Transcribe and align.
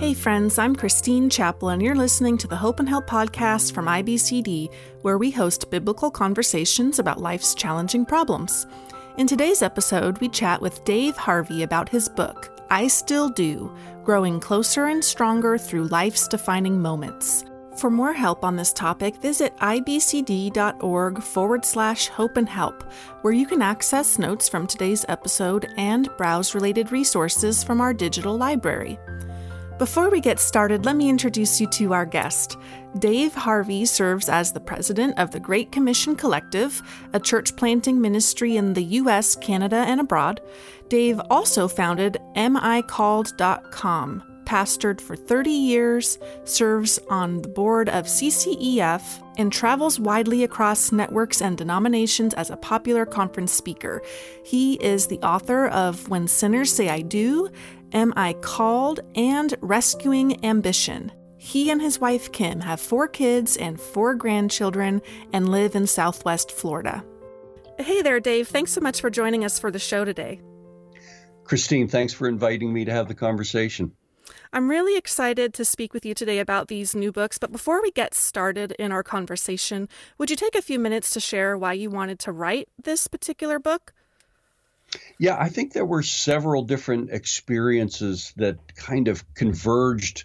Hey, 0.00 0.14
friends, 0.14 0.58
I'm 0.58 0.74
Christine 0.74 1.28
Chappell, 1.28 1.68
and 1.68 1.82
you're 1.82 1.94
listening 1.94 2.38
to 2.38 2.48
the 2.48 2.56
Hope 2.56 2.80
and 2.80 2.88
Help 2.88 3.06
podcast 3.06 3.74
from 3.74 3.84
IBCD, 3.84 4.72
where 5.02 5.18
we 5.18 5.30
host 5.30 5.70
biblical 5.70 6.10
conversations 6.10 6.98
about 6.98 7.20
life's 7.20 7.54
challenging 7.54 8.06
problems. 8.06 8.66
In 9.18 9.26
today's 9.26 9.60
episode, 9.60 10.16
we 10.16 10.30
chat 10.30 10.62
with 10.62 10.82
Dave 10.84 11.18
Harvey 11.18 11.64
about 11.64 11.90
his 11.90 12.08
book, 12.08 12.50
I 12.70 12.88
Still 12.88 13.28
Do 13.28 13.76
Growing 14.02 14.40
Closer 14.40 14.86
and 14.86 15.04
Stronger 15.04 15.58
Through 15.58 15.88
Life's 15.88 16.26
Defining 16.28 16.80
Moments. 16.80 17.44
For 17.76 17.90
more 17.90 18.14
help 18.14 18.42
on 18.42 18.56
this 18.56 18.72
topic, 18.72 19.16
visit 19.16 19.54
ibcd.org 19.58 21.22
forward 21.22 21.64
slash 21.66 22.08
hope 22.08 22.38
and 22.38 22.48
help, 22.48 22.90
where 23.20 23.34
you 23.34 23.46
can 23.46 23.60
access 23.60 24.18
notes 24.18 24.48
from 24.48 24.66
today's 24.66 25.04
episode 25.10 25.70
and 25.76 26.08
browse 26.16 26.54
related 26.54 26.90
resources 26.90 27.62
from 27.62 27.82
our 27.82 27.92
digital 27.92 28.38
library. 28.38 28.98
Before 29.80 30.10
we 30.10 30.20
get 30.20 30.38
started, 30.38 30.84
let 30.84 30.94
me 30.94 31.08
introduce 31.08 31.58
you 31.58 31.66
to 31.68 31.94
our 31.94 32.04
guest. 32.04 32.58
Dave 32.98 33.32
Harvey 33.32 33.86
serves 33.86 34.28
as 34.28 34.52
the 34.52 34.60
president 34.60 35.18
of 35.18 35.30
the 35.30 35.40
Great 35.40 35.72
Commission 35.72 36.14
Collective, 36.14 36.82
a 37.14 37.18
church 37.18 37.56
planting 37.56 37.98
ministry 37.98 38.58
in 38.58 38.74
the 38.74 38.84
U.S., 38.84 39.34
Canada, 39.36 39.76
and 39.76 39.98
abroad. 39.98 40.42
Dave 40.88 41.18
also 41.30 41.66
founded 41.66 42.18
AmICalled.com, 42.36 44.22
pastored 44.44 45.00
for 45.00 45.16
30 45.16 45.50
years, 45.50 46.18
serves 46.44 46.98
on 47.08 47.40
the 47.40 47.48
board 47.48 47.88
of 47.88 48.04
CCEF, 48.04 49.22
and 49.38 49.50
travels 49.50 49.98
widely 49.98 50.44
across 50.44 50.92
networks 50.92 51.40
and 51.40 51.56
denominations 51.56 52.34
as 52.34 52.50
a 52.50 52.56
popular 52.58 53.06
conference 53.06 53.52
speaker. 53.52 54.02
He 54.44 54.74
is 54.74 55.06
the 55.06 55.20
author 55.20 55.68
of 55.68 56.06
When 56.10 56.28
Sinners 56.28 56.70
Say 56.70 56.90
I 56.90 57.00
Do, 57.00 57.48
Am 57.92 58.12
I 58.16 58.34
Called, 58.34 59.00
and 59.14 59.54
Rescuing 59.60 60.44
Ambition. 60.44 61.10
He 61.36 61.70
and 61.70 61.80
his 61.80 61.98
wife 61.98 62.30
Kim 62.32 62.60
have 62.60 62.80
four 62.80 63.08
kids 63.08 63.56
and 63.56 63.80
four 63.80 64.14
grandchildren 64.14 65.02
and 65.32 65.48
live 65.48 65.74
in 65.74 65.86
Southwest 65.86 66.52
Florida. 66.52 67.04
Hey 67.78 68.02
there, 68.02 68.20
Dave. 68.20 68.46
Thanks 68.46 68.72
so 68.72 68.80
much 68.80 69.00
for 69.00 69.10
joining 69.10 69.44
us 69.44 69.58
for 69.58 69.70
the 69.70 69.78
show 69.78 70.04
today. 70.04 70.40
Christine, 71.44 71.88
thanks 71.88 72.12
for 72.12 72.28
inviting 72.28 72.72
me 72.72 72.84
to 72.84 72.92
have 72.92 73.08
the 73.08 73.14
conversation. 73.14 73.92
I'm 74.52 74.68
really 74.68 74.96
excited 74.96 75.54
to 75.54 75.64
speak 75.64 75.94
with 75.94 76.04
you 76.04 76.14
today 76.14 76.38
about 76.38 76.68
these 76.68 76.94
new 76.94 77.10
books, 77.10 77.38
but 77.38 77.50
before 77.50 77.82
we 77.82 77.90
get 77.90 78.14
started 78.14 78.72
in 78.72 78.92
our 78.92 79.02
conversation, 79.02 79.88
would 80.18 80.30
you 80.30 80.36
take 80.36 80.54
a 80.54 80.62
few 80.62 80.78
minutes 80.78 81.10
to 81.10 81.20
share 81.20 81.56
why 81.56 81.72
you 81.72 81.90
wanted 81.90 82.18
to 82.20 82.32
write 82.32 82.68
this 82.80 83.06
particular 83.06 83.58
book? 83.58 83.92
Yeah, 85.18 85.36
I 85.38 85.48
think 85.48 85.72
there 85.72 85.84
were 85.84 86.02
several 86.02 86.62
different 86.62 87.10
experiences 87.10 88.32
that 88.36 88.74
kind 88.74 89.08
of 89.08 89.34
converged 89.34 90.24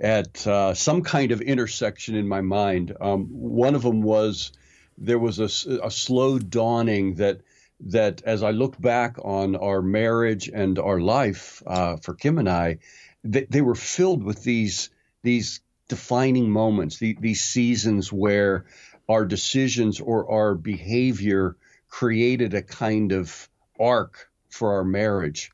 at 0.00 0.46
uh, 0.46 0.74
some 0.74 1.02
kind 1.02 1.32
of 1.32 1.40
intersection 1.40 2.14
in 2.14 2.28
my 2.28 2.40
mind. 2.40 2.96
Um, 3.00 3.26
one 3.26 3.74
of 3.74 3.82
them 3.82 4.02
was 4.02 4.52
there 4.96 5.18
was 5.18 5.38
a, 5.40 5.84
a 5.84 5.90
slow 5.90 6.38
dawning 6.38 7.14
that 7.14 7.40
that 7.80 8.22
as 8.24 8.42
I 8.42 8.50
look 8.50 8.80
back 8.80 9.18
on 9.22 9.54
our 9.54 9.80
marriage 9.82 10.48
and 10.48 10.78
our 10.78 11.00
life 11.00 11.62
uh, 11.64 11.96
for 11.96 12.14
Kim 12.14 12.38
and 12.38 12.48
I, 12.48 12.78
they, 13.22 13.46
they 13.48 13.60
were 13.60 13.76
filled 13.76 14.22
with 14.24 14.42
these 14.42 14.90
these 15.22 15.60
defining 15.88 16.50
moments, 16.50 16.98
the, 16.98 17.16
these 17.20 17.42
seasons 17.42 18.12
where 18.12 18.66
our 19.08 19.24
decisions 19.24 20.00
or 20.00 20.30
our 20.30 20.54
behavior 20.54 21.56
created 21.88 22.54
a 22.54 22.62
kind 22.62 23.12
of 23.12 23.48
arc 23.78 24.28
for 24.48 24.74
our 24.74 24.84
marriage. 24.84 25.50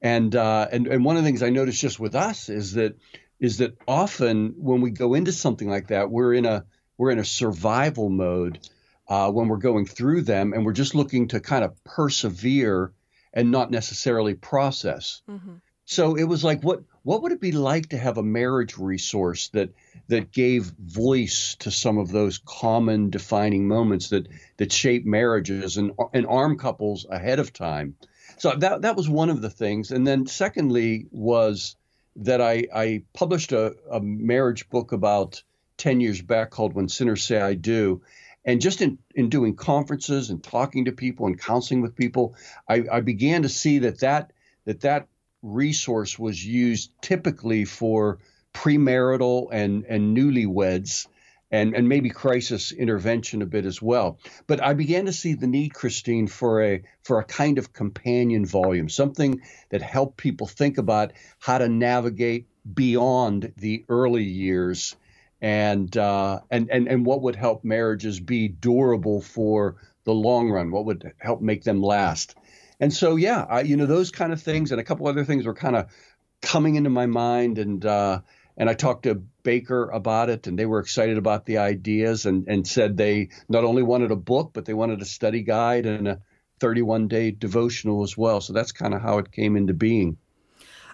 And 0.00 0.34
uh, 0.34 0.68
and 0.72 0.86
and 0.86 1.04
one 1.04 1.16
of 1.16 1.22
the 1.22 1.28
things 1.28 1.42
I 1.42 1.50
noticed 1.50 1.80
just 1.80 2.00
with 2.00 2.14
us 2.14 2.48
is 2.48 2.72
that 2.72 2.98
is 3.38 3.58
that 3.58 3.76
often 3.86 4.54
when 4.56 4.80
we 4.80 4.90
go 4.90 5.14
into 5.14 5.32
something 5.32 5.68
like 5.68 5.88
that, 5.88 6.10
we're 6.10 6.34
in 6.34 6.44
a 6.44 6.64
we're 6.98 7.10
in 7.10 7.18
a 7.18 7.24
survival 7.24 8.08
mode 8.08 8.58
uh, 9.08 9.30
when 9.30 9.48
we're 9.48 9.56
going 9.58 9.86
through 9.86 10.22
them, 10.22 10.52
and 10.52 10.64
we're 10.64 10.72
just 10.72 10.94
looking 10.94 11.28
to 11.28 11.40
kind 11.40 11.64
of 11.64 11.82
persevere 11.84 12.92
and 13.32 13.50
not 13.50 13.70
necessarily 13.70 14.34
process. 14.34 15.22
Mm-hmm. 15.28 15.54
So 15.84 16.16
it 16.16 16.24
was 16.24 16.44
like, 16.44 16.62
what 16.62 16.82
what 17.02 17.22
would 17.22 17.32
it 17.32 17.40
be 17.40 17.52
like 17.52 17.88
to 17.88 17.98
have 17.98 18.18
a 18.18 18.22
marriage 18.22 18.78
resource 18.78 19.48
that 19.48 19.70
that 20.08 20.32
gave 20.32 20.64
voice 20.64 21.56
to 21.60 21.70
some 21.70 21.98
of 21.98 22.10
those 22.10 22.38
common 22.44 23.10
defining 23.10 23.66
moments 23.66 24.10
that 24.10 24.28
that 24.56 24.72
shape 24.72 25.04
marriages 25.04 25.76
and 25.76 25.92
and 26.12 26.26
arm 26.26 26.58
couples 26.58 27.06
ahead 27.08 27.38
of 27.38 27.52
time? 27.52 27.96
So 28.38 28.52
that 28.56 28.82
that 28.82 28.96
was 28.96 29.08
one 29.08 29.30
of 29.30 29.42
the 29.42 29.50
things, 29.50 29.90
and 29.90 30.06
then 30.06 30.26
secondly 30.26 31.06
was 31.10 31.76
that 32.16 32.40
I 32.40 32.66
I 32.74 33.02
published 33.12 33.52
a, 33.52 33.74
a 33.90 34.00
marriage 34.00 34.68
book 34.70 34.92
about 34.92 35.42
ten 35.76 36.00
years 36.00 36.22
back 36.22 36.50
called 36.50 36.74
When 36.74 36.88
Sinners 36.88 37.22
Say 37.22 37.40
I 37.40 37.54
Do, 37.54 38.02
and 38.44 38.60
just 38.60 38.80
in, 38.80 38.98
in 39.14 39.28
doing 39.28 39.54
conferences 39.54 40.30
and 40.30 40.42
talking 40.42 40.86
to 40.86 40.92
people 40.92 41.26
and 41.26 41.38
counseling 41.38 41.82
with 41.82 41.96
people, 41.96 42.34
I, 42.68 42.84
I 42.90 43.00
began 43.00 43.42
to 43.42 43.48
see 43.48 43.80
that 43.80 44.00
that 44.00 44.32
that 44.64 44.80
that 44.80 45.08
resource 45.42 46.18
was 46.18 46.44
used 46.44 46.92
typically 47.02 47.64
for 47.64 48.18
premarital 48.54 49.48
and, 49.50 49.84
and 49.88 50.16
newlyweds 50.16 51.06
and, 51.50 51.74
and 51.74 51.88
maybe 51.88 52.08
crisis 52.08 52.72
intervention 52.72 53.42
a 53.42 53.46
bit 53.46 53.66
as 53.66 53.82
well. 53.82 54.18
But 54.46 54.62
I 54.62 54.72
began 54.72 55.06
to 55.06 55.12
see 55.12 55.34
the 55.34 55.46
need, 55.46 55.74
Christine, 55.74 56.26
for 56.26 56.62
a 56.62 56.82
for 57.02 57.18
a 57.18 57.24
kind 57.24 57.58
of 57.58 57.72
companion 57.72 58.46
volume, 58.46 58.88
something 58.88 59.42
that 59.68 59.82
helped 59.82 60.16
people 60.16 60.46
think 60.46 60.78
about 60.78 61.12
how 61.38 61.58
to 61.58 61.68
navigate 61.68 62.46
beyond 62.74 63.52
the 63.58 63.84
early 63.88 64.24
years 64.24 64.96
and 65.42 65.94
uh, 65.96 66.40
and 66.50 66.70
and 66.70 66.88
and 66.88 67.04
what 67.04 67.20
would 67.22 67.36
help 67.36 67.64
marriages 67.64 68.18
be 68.18 68.48
durable 68.48 69.20
for 69.20 69.76
the 70.04 70.14
long 70.14 70.50
run? 70.50 70.70
What 70.70 70.86
would 70.86 71.12
help 71.18 71.42
make 71.42 71.64
them 71.64 71.82
last? 71.82 72.34
And 72.82 72.92
so, 72.92 73.14
yeah, 73.14 73.46
I, 73.48 73.60
you 73.60 73.76
know, 73.76 73.86
those 73.86 74.10
kind 74.10 74.32
of 74.32 74.42
things 74.42 74.72
and 74.72 74.80
a 74.80 74.84
couple 74.84 75.06
other 75.06 75.24
things 75.24 75.46
were 75.46 75.54
kind 75.54 75.76
of 75.76 75.86
coming 76.40 76.74
into 76.74 76.90
my 76.90 77.06
mind. 77.06 77.58
And, 77.58 77.86
uh, 77.86 78.22
and 78.56 78.68
I 78.68 78.74
talked 78.74 79.04
to 79.04 79.22
Baker 79.44 79.88
about 79.88 80.30
it, 80.30 80.48
and 80.48 80.58
they 80.58 80.66
were 80.66 80.80
excited 80.80 81.16
about 81.16 81.46
the 81.46 81.58
ideas 81.58 82.26
and, 82.26 82.48
and 82.48 82.66
said 82.66 82.96
they 82.96 83.28
not 83.48 83.62
only 83.62 83.84
wanted 83.84 84.10
a 84.10 84.16
book, 84.16 84.50
but 84.52 84.64
they 84.64 84.74
wanted 84.74 85.00
a 85.00 85.04
study 85.04 85.42
guide 85.42 85.86
and 85.86 86.08
a 86.08 86.20
31 86.58 87.06
day 87.06 87.30
devotional 87.30 88.02
as 88.02 88.18
well. 88.18 88.40
So 88.40 88.52
that's 88.52 88.72
kind 88.72 88.94
of 88.94 89.00
how 89.00 89.18
it 89.18 89.30
came 89.30 89.56
into 89.56 89.74
being. 89.74 90.16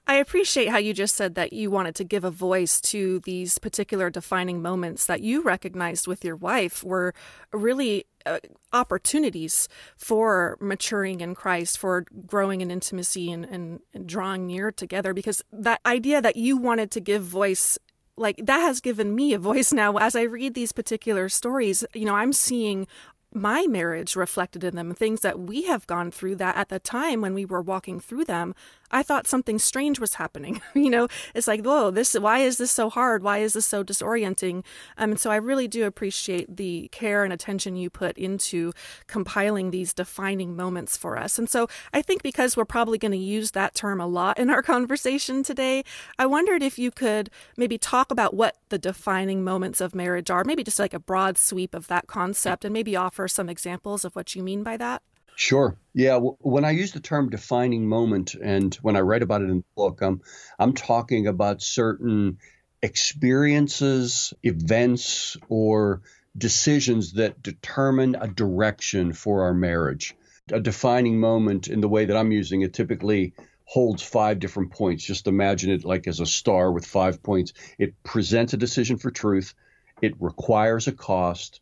I 0.06 0.16
appreciate 0.16 0.69
how 0.69 0.78
you 0.78 0.93
just 0.93 1.16
said 1.16 1.37
that 1.37 1.54
you 1.54 1.71
wanted 1.71 1.94
to 1.94 2.04
give 2.04 2.25
a 2.25 2.31
voice 2.31 2.82
to 2.82 3.21
these 3.21 3.59
particular 3.59 4.10
defining 4.10 4.60
moments 4.60 5.06
that 5.06 5.22
you 5.22 5.43
recognized 5.43 6.06
with 6.06 6.22
your 6.22 6.37
wife 6.37 6.84
were 6.84 7.15
really 7.50 8.04
uh, 8.28 8.39
opportunities 8.72 9.69
for 9.97 10.56
maturing 10.61 11.21
in 11.21 11.34
Christ, 11.34 11.78
for 11.78 12.05
growing 12.27 12.61
in 12.61 12.71
intimacy 12.71 13.33
and, 13.33 13.44
and, 13.44 13.81
and 13.94 14.06
drawing 14.06 14.47
near 14.47 14.71
together. 14.71 15.15
Because 15.15 15.43
that 15.53 15.81
idea 15.87 16.21
that 16.22 16.37
you 16.37 16.56
wanted 16.56 16.91
to 16.93 17.00
give 17.00 17.22
voice 17.22 17.78
like 18.16 18.41
that 18.44 18.59
has 18.59 18.81
given 18.81 19.15
me 19.15 19.33
a 19.33 19.39
voice 19.39 19.72
now 19.83 19.97
as 19.97 20.16
i 20.16 20.22
read 20.22 20.53
these 20.55 20.72
particular 20.72 21.28
stories 21.28 21.84
you 21.94 22.05
know 22.05 22.16
i'm 22.16 22.33
seeing 22.33 22.84
my 23.33 23.66
marriage 23.66 24.16
reflected 24.16 24.65
in 24.65 24.75
them, 24.75 24.95
things 24.95 25.21
that 25.21 25.39
we 25.39 25.62
have 25.62 25.87
gone 25.87 26.10
through 26.10 26.37
that 26.37 26.56
at 26.56 26.69
the 26.69 26.78
time 26.78 27.21
when 27.21 27.34
we 27.34 27.45
were 27.45 27.60
walking 27.60 28.00
through 28.00 28.25
them, 28.25 28.55
I 28.91 29.03
thought 29.03 29.26
something 29.26 29.59
strange 29.59 29.99
was 29.99 30.15
happening. 30.15 30.60
you 30.75 30.91
know, 30.91 31.09
it's 31.34 31.47
like, 31.47 31.62
whoa, 31.62 31.91
this, 31.91 32.15
why 32.15 32.41
is 32.41 32.59
this 32.59 32.71
so 32.71 32.91
hard? 32.91 33.22
Why 33.22 33.38
is 33.38 33.53
this 33.53 33.66
so 33.66 33.84
disorienting? 33.84 34.65
Um, 34.97 35.10
and 35.12 35.21
so 35.21 35.31
I 35.31 35.37
really 35.37 35.69
do 35.69 35.84
appreciate 35.84 36.56
the 36.56 36.88
care 36.93 37.24
and 37.24 37.33
attention 37.33 37.77
you 37.77 37.91
put 37.91 38.16
into 38.16 38.72
compiling 39.07 39.71
these 39.71 39.92
defining 39.92 40.57
moments 40.57 40.97
for 40.97 41.18
us. 41.18 41.39
And 41.39 41.48
so 41.48 41.68
I 41.92 42.03
think 42.03 42.22
because 42.22 42.57
we're 42.57 42.65
probably 42.65 42.98
going 42.98 43.12
to 43.12 43.18
use 43.18 43.53
that 43.53 43.74
term 43.74 44.01
a 44.01 44.07
lot 44.07 44.39
in 44.39 44.51
our 44.51 44.62
conversation 44.68 45.42
today, 45.42 45.84
I 46.18 46.27
wondered 46.27 46.62
if 46.62 46.78
you 46.78 46.91
could 46.91 47.30
maybe 47.57 47.78
talk 47.78 48.10
about 48.10 48.34
what 48.34 48.57
the 48.68 48.78
defining 48.78 49.45
moments 49.45 49.80
of 49.80 49.95
marriage 49.95 50.30
are, 50.30 50.45
maybe 50.45 50.65
just 50.65 50.78
like 50.78 50.95
a 50.95 50.98
broad 50.98 51.39
sweep 51.39 51.74
of 51.74 51.89
that 51.89 52.07
concept 52.07 52.65
and 52.65 52.72
maybe 52.72 52.97
offer 52.97 53.28
some 53.28 53.48
examples 53.48 54.04
of 54.04 54.15
what 54.15 54.34
you 54.34 54.42
mean 54.42 54.62
by 54.62 54.77
that? 54.77 55.03
Sure. 55.38 55.78
Yeah. 55.94 56.18
when 56.18 56.64
I 56.64 56.72
use 56.72 56.90
the 56.90 56.98
term 56.98 57.30
defining 57.30 57.86
moment, 57.86 58.34
and 58.34 58.74
when 58.82 58.96
I 58.96 59.02
write 59.02 59.22
about 59.22 59.40
it 59.40 59.50
in 59.50 59.58
the 59.58 59.64
book, 59.76 60.02
I'm 60.02 60.20
I'm 60.58 60.72
talking 60.72 61.28
about 61.28 61.62
certain 61.62 62.38
experiences, 62.82 64.34
events, 64.42 65.36
or 65.48 66.02
decisions 66.36 67.12
that 67.12 67.40
determine 67.40 68.16
a 68.16 68.26
direction 68.26 69.12
for 69.12 69.44
our 69.44 69.54
marriage. 69.54 70.16
A 70.50 70.58
defining 70.58 71.20
moment, 71.20 71.68
in 71.68 71.80
the 71.80 71.88
way 71.88 72.06
that 72.06 72.16
I'm 72.16 72.32
using 72.32 72.62
it, 72.62 72.74
typically 72.74 73.32
holds 73.64 74.02
five 74.02 74.40
different 74.40 74.72
points. 74.72 75.04
Just 75.04 75.28
imagine 75.28 75.70
it 75.70 75.84
like 75.84 76.08
as 76.08 76.18
a 76.18 76.26
star 76.26 76.72
with 76.72 76.84
five 76.84 77.22
points. 77.22 77.52
It 77.78 78.02
presents 78.02 78.54
a 78.54 78.56
decision 78.56 78.98
for 78.98 79.12
truth. 79.12 79.54
It 80.02 80.14
requires 80.20 80.88
a 80.88 80.92
cost. 80.92 81.60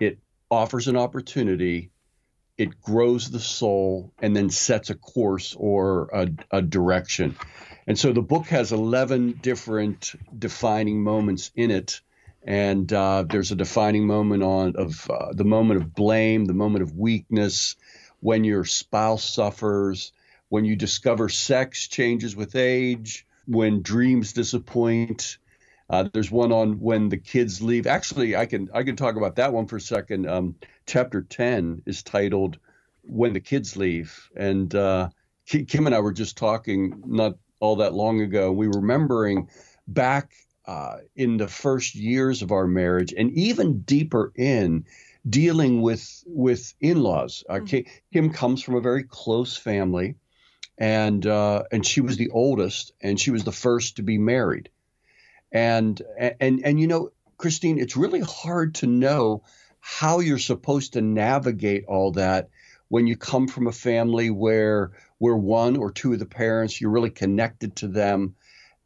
It 0.00 0.18
offers 0.50 0.88
an 0.88 0.96
opportunity, 0.96 1.91
it 2.58 2.80
grows 2.80 3.30
the 3.30 3.40
soul, 3.40 4.12
and 4.20 4.36
then 4.36 4.50
sets 4.50 4.90
a 4.90 4.94
course 4.94 5.56
or 5.58 6.08
a, 6.12 6.28
a 6.50 6.62
direction. 6.62 7.36
and 7.86 7.98
so 7.98 8.12
the 8.12 8.22
book 8.22 8.46
has 8.46 8.72
11 8.72 9.40
different 9.42 10.14
defining 10.38 11.02
moments 11.02 11.50
in 11.54 11.70
it. 11.70 12.00
And 12.44 12.92
uh, 12.92 13.24
there's 13.28 13.52
a 13.52 13.56
defining 13.56 14.06
moment 14.06 14.42
on 14.42 14.74
of 14.74 15.08
uh, 15.08 15.32
the 15.32 15.44
moment 15.44 15.80
of 15.80 15.94
blame, 15.94 16.44
the 16.44 16.54
moment 16.54 16.82
of 16.82 16.96
weakness, 16.96 17.76
when 18.18 18.42
your 18.42 18.64
spouse 18.64 19.22
suffers, 19.22 20.12
when 20.48 20.64
you 20.64 20.76
discover 20.76 21.28
sex 21.28 21.86
changes 21.88 22.34
with 22.34 22.56
age, 22.56 23.26
when 23.46 23.82
dreams 23.82 24.32
disappoint. 24.32 25.38
Uh, 25.92 26.08
there's 26.14 26.30
one 26.30 26.52
on 26.52 26.80
when 26.80 27.10
the 27.10 27.18
kids 27.18 27.60
leave. 27.60 27.86
Actually, 27.86 28.34
I 28.34 28.46
can 28.46 28.70
I 28.72 28.82
can 28.82 28.96
talk 28.96 29.16
about 29.16 29.36
that 29.36 29.52
one 29.52 29.66
for 29.66 29.76
a 29.76 29.80
second. 29.80 30.26
Um, 30.26 30.54
chapter 30.86 31.20
10 31.20 31.82
is 31.84 32.02
titled 32.02 32.58
"When 33.02 33.34
the 33.34 33.40
Kids 33.40 33.76
Leave," 33.76 34.30
and 34.34 34.74
uh, 34.74 35.10
Kim 35.46 35.84
and 35.84 35.94
I 35.94 36.00
were 36.00 36.14
just 36.14 36.38
talking 36.38 37.02
not 37.06 37.34
all 37.60 37.76
that 37.76 37.92
long 37.92 38.22
ago. 38.22 38.50
We 38.52 38.68
were 38.68 38.80
remembering 38.80 39.50
back 39.86 40.32
uh, 40.64 40.96
in 41.14 41.36
the 41.36 41.46
first 41.48 41.94
years 41.94 42.40
of 42.40 42.52
our 42.52 42.66
marriage, 42.66 43.12
and 43.12 43.30
even 43.32 43.82
deeper 43.82 44.32
in 44.34 44.86
dealing 45.28 45.82
with 45.82 46.24
with 46.26 46.72
in-laws. 46.80 47.44
Uh, 47.50 47.56
mm-hmm. 47.56 47.90
Kim 48.14 48.32
comes 48.32 48.62
from 48.62 48.76
a 48.76 48.80
very 48.80 49.02
close 49.02 49.58
family, 49.58 50.14
and 50.78 51.26
uh, 51.26 51.64
and 51.70 51.84
she 51.84 52.00
was 52.00 52.16
the 52.16 52.30
oldest, 52.30 52.92
and 53.02 53.20
she 53.20 53.30
was 53.30 53.44
the 53.44 53.52
first 53.52 53.96
to 53.96 54.02
be 54.02 54.16
married, 54.16 54.70
and 55.52 56.00
and 56.16 56.60
and 56.64 56.80
you 56.80 56.86
know, 56.86 57.10
Christine, 57.36 57.78
it's 57.78 57.96
really 57.96 58.20
hard 58.20 58.76
to 58.76 58.86
know 58.86 59.42
how 59.80 60.20
you're 60.20 60.38
supposed 60.38 60.92
to 60.94 61.00
navigate 61.00 61.84
all 61.86 62.12
that 62.12 62.48
when 62.88 63.06
you 63.06 63.16
come 63.16 63.48
from 63.48 63.66
a 63.66 63.72
family 63.72 64.30
where 64.30 64.92
where 65.18 65.34
one 65.34 65.76
or 65.76 65.90
two 65.90 66.12
of 66.12 66.18
the 66.18 66.26
parents 66.26 66.80
you're 66.80 66.90
really 66.90 67.10
connected 67.10 67.74
to 67.74 67.88
them 67.88 68.34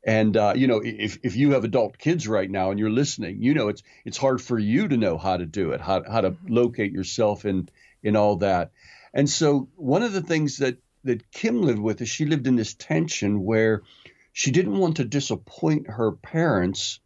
and 0.07 0.37
uh, 0.37 0.55
you 0.57 0.69
know 0.69 0.81
if, 0.83 1.19
if 1.23 1.37
you 1.37 1.53
have 1.53 1.65
adult 1.65 1.99
kids 1.99 2.29
right 2.29 2.51
now 2.51 2.71
and 2.71 2.79
you're 2.79 2.89
listening 2.89 3.43
you 3.43 3.53
know 3.53 3.69
it's 3.69 3.83
it's 4.05 4.17
hard 4.17 4.41
for 4.41 4.59
you 4.59 4.89
to 4.89 4.97
know 4.97 5.19
how 5.19 5.37
to 5.37 5.45
do 5.45 5.73
it 5.73 5.81
how, 5.81 6.03
how 6.05 6.21
to 6.21 6.31
mm-hmm. 6.31 6.55
locate 6.55 6.93
yourself 6.93 7.45
in 7.45 7.69
in 8.03 8.17
all 8.17 8.37
that 8.37 8.71
and 9.13 9.29
so 9.29 9.69
one 9.77 10.03
of 10.03 10.13
the 10.13 10.23
things 10.23 10.59
that 10.59 10.79
that 11.05 11.31
kim 11.33 11.61
lived 11.61 11.81
with 11.81 12.01
is 12.01 12.09
she 12.09 12.27
lived 12.27 12.47
in 12.47 12.57
this 12.57 12.75
tension 12.75 13.45
where 13.45 13.83
she 14.37 14.51
didn't 14.51 14.79
want 14.79 14.97
to 14.97 15.05
disappoint 15.05 15.89
her 15.89 16.13
parents 16.13 17.01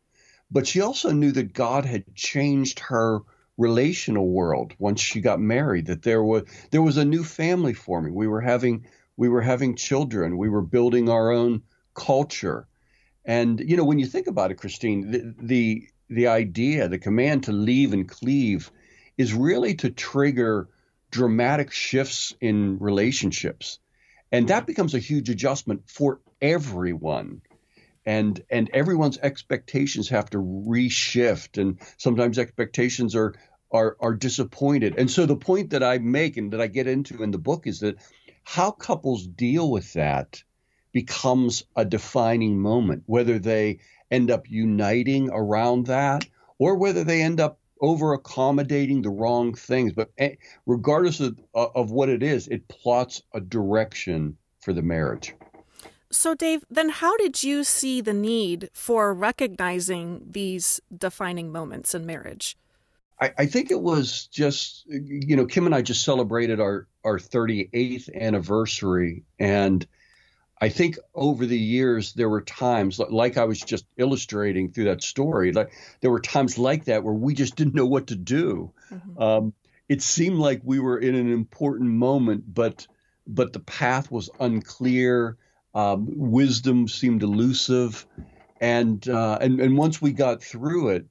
but 0.50 0.66
she 0.66 0.80
also 0.80 1.12
knew 1.12 1.32
that 1.32 1.52
god 1.52 1.84
had 1.84 2.14
changed 2.14 2.80
her 2.80 3.20
relational 3.60 4.26
world 4.26 4.74
once 4.78 5.02
she 5.02 5.20
got 5.20 5.38
married 5.38 5.86
that 5.86 6.02
there 6.02 6.22
was 6.22 6.44
there 6.70 6.80
was 6.80 6.96
a 6.96 7.04
new 7.04 7.22
family 7.22 7.74
forming. 7.74 8.14
We 8.14 8.26
were 8.26 8.40
having 8.40 8.86
we 9.18 9.28
were 9.28 9.42
having 9.42 9.76
children. 9.76 10.38
We 10.38 10.48
were 10.48 10.62
building 10.62 11.10
our 11.10 11.30
own 11.30 11.62
culture. 11.94 12.66
And 13.22 13.60
you 13.60 13.76
know 13.76 13.84
when 13.84 13.98
you 13.98 14.06
think 14.06 14.26
about 14.28 14.50
it 14.50 14.56
christine 14.56 15.10
the 15.10 15.34
the, 15.38 15.88
the 16.08 16.26
idea 16.28 16.88
the 16.88 16.98
command 16.98 17.44
to 17.44 17.52
leave 17.52 17.92
and 17.92 18.08
cleave 18.08 18.70
is 19.18 19.34
really 19.34 19.74
to 19.74 19.90
trigger 19.90 20.68
dramatic 21.10 21.70
shifts 21.70 22.34
in 22.40 22.78
relationships. 22.78 23.78
And 24.32 24.48
that 24.48 24.66
becomes 24.66 24.94
a 24.94 24.98
huge 24.98 25.28
adjustment 25.28 25.82
for 25.86 26.20
everyone 26.40 27.42
and 28.06 28.42
and 28.50 28.70
everyone's 28.72 29.18
expectations 29.18 30.08
have 30.08 30.30
to 30.30 30.38
reshift 30.38 31.60
and 31.60 31.78
sometimes 31.98 32.38
expectations 32.38 33.14
are 33.14 33.34
are 33.72 33.96
are 34.00 34.14
disappointed. 34.14 34.94
And 34.96 35.10
so 35.10 35.26
the 35.26 35.36
point 35.36 35.70
that 35.70 35.82
I 35.82 35.98
make 35.98 36.36
and 36.36 36.52
that 36.52 36.60
I 36.60 36.66
get 36.66 36.86
into 36.86 37.22
in 37.22 37.30
the 37.30 37.38
book 37.38 37.66
is 37.66 37.80
that 37.80 37.96
how 38.42 38.70
couples 38.70 39.26
deal 39.26 39.70
with 39.70 39.92
that 39.92 40.42
becomes 40.92 41.64
a 41.76 41.84
defining 41.84 42.58
moment, 42.58 43.04
whether 43.06 43.38
they 43.38 43.78
end 44.10 44.30
up 44.30 44.50
uniting 44.50 45.30
around 45.30 45.86
that 45.86 46.26
or 46.58 46.76
whether 46.76 47.04
they 47.04 47.22
end 47.22 47.38
up 47.38 47.60
over 47.80 48.12
accommodating 48.12 49.02
the 49.02 49.10
wrong 49.10 49.54
things. 49.54 49.92
But 49.92 50.10
eh, 50.18 50.34
regardless 50.66 51.20
of, 51.20 51.38
of 51.54 51.90
what 51.90 52.08
it 52.08 52.22
is, 52.22 52.48
it 52.48 52.66
plots 52.68 53.22
a 53.32 53.40
direction 53.40 54.36
for 54.60 54.72
the 54.72 54.82
marriage. 54.82 55.34
So, 56.12 56.34
Dave, 56.34 56.64
then 56.68 56.88
how 56.88 57.16
did 57.16 57.42
you 57.42 57.62
see 57.62 58.00
the 58.00 58.12
need 58.12 58.68
for 58.72 59.14
recognizing 59.14 60.26
these 60.28 60.80
defining 60.96 61.52
moments 61.52 61.94
in 61.94 62.04
marriage? 62.04 62.56
I, 63.20 63.32
I, 63.38 63.46
think 63.46 63.70
it 63.70 63.80
was 63.80 64.26
just 64.26 64.86
you 64.88 65.36
know 65.36 65.46
Kim 65.46 65.66
and 65.66 65.74
I 65.74 65.82
just 65.82 66.02
celebrated 66.02 66.58
our 66.58 66.88
our 67.04 67.18
38th 67.18 68.12
anniversary, 68.14 69.24
and 69.38 69.86
I 70.60 70.68
think 70.68 70.98
over 71.14 71.46
the 71.46 71.58
years 71.58 72.12
there 72.14 72.28
were 72.28 72.40
times 72.40 72.98
like 72.98 73.36
I 73.36 73.44
was 73.44 73.60
just 73.60 73.86
illustrating 73.96 74.72
through 74.72 74.84
that 74.84 75.02
story, 75.02 75.52
like 75.52 75.72
there 76.00 76.10
were 76.10 76.20
times 76.20 76.58
like 76.58 76.86
that 76.86 77.04
where 77.04 77.14
we 77.14 77.34
just 77.34 77.56
didn't 77.56 77.74
know 77.74 77.86
what 77.86 78.08
to 78.08 78.16
do. 78.16 78.72
Mm-hmm. 78.90 79.22
Um, 79.22 79.52
it 79.88 80.02
seemed 80.02 80.38
like 80.38 80.60
we 80.64 80.80
were 80.80 80.98
in 80.98 81.14
an 81.14 81.32
important 81.32 81.90
moment, 81.90 82.52
but 82.52 82.86
but 83.26 83.52
the 83.52 83.60
path 83.60 84.10
was 84.10 84.28
unclear. 84.40 85.36
Um, 85.74 86.08
wisdom 86.08 86.88
seemed 86.88 87.22
elusive, 87.22 88.06
and 88.60 89.06
uh, 89.08 89.38
and 89.40 89.60
and 89.60 89.76
once 89.76 90.02
we 90.02 90.12
got 90.12 90.42
through 90.42 90.90
it, 90.90 91.06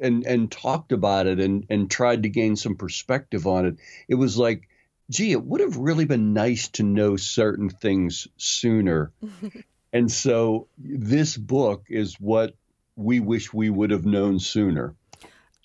and 0.00 0.24
and 0.26 0.50
talked 0.50 0.92
about 0.92 1.26
it 1.26 1.40
and 1.40 1.66
and 1.68 1.90
tried 1.90 2.22
to 2.22 2.28
gain 2.28 2.56
some 2.56 2.76
perspective 2.76 3.46
on 3.46 3.66
it, 3.66 3.76
it 4.08 4.14
was 4.14 4.38
like, 4.38 4.68
gee, 5.10 5.32
it 5.32 5.44
would 5.44 5.60
have 5.60 5.76
really 5.76 6.04
been 6.04 6.32
nice 6.32 6.68
to 6.68 6.82
know 6.82 7.16
certain 7.16 7.68
things 7.68 8.28
sooner. 8.36 9.12
and 9.92 10.10
so 10.10 10.68
this 10.78 11.36
book 11.36 11.86
is 11.88 12.14
what 12.14 12.54
we 12.96 13.20
wish 13.20 13.52
we 13.52 13.70
would 13.70 13.90
have 13.90 14.06
known 14.06 14.38
sooner. 14.38 14.94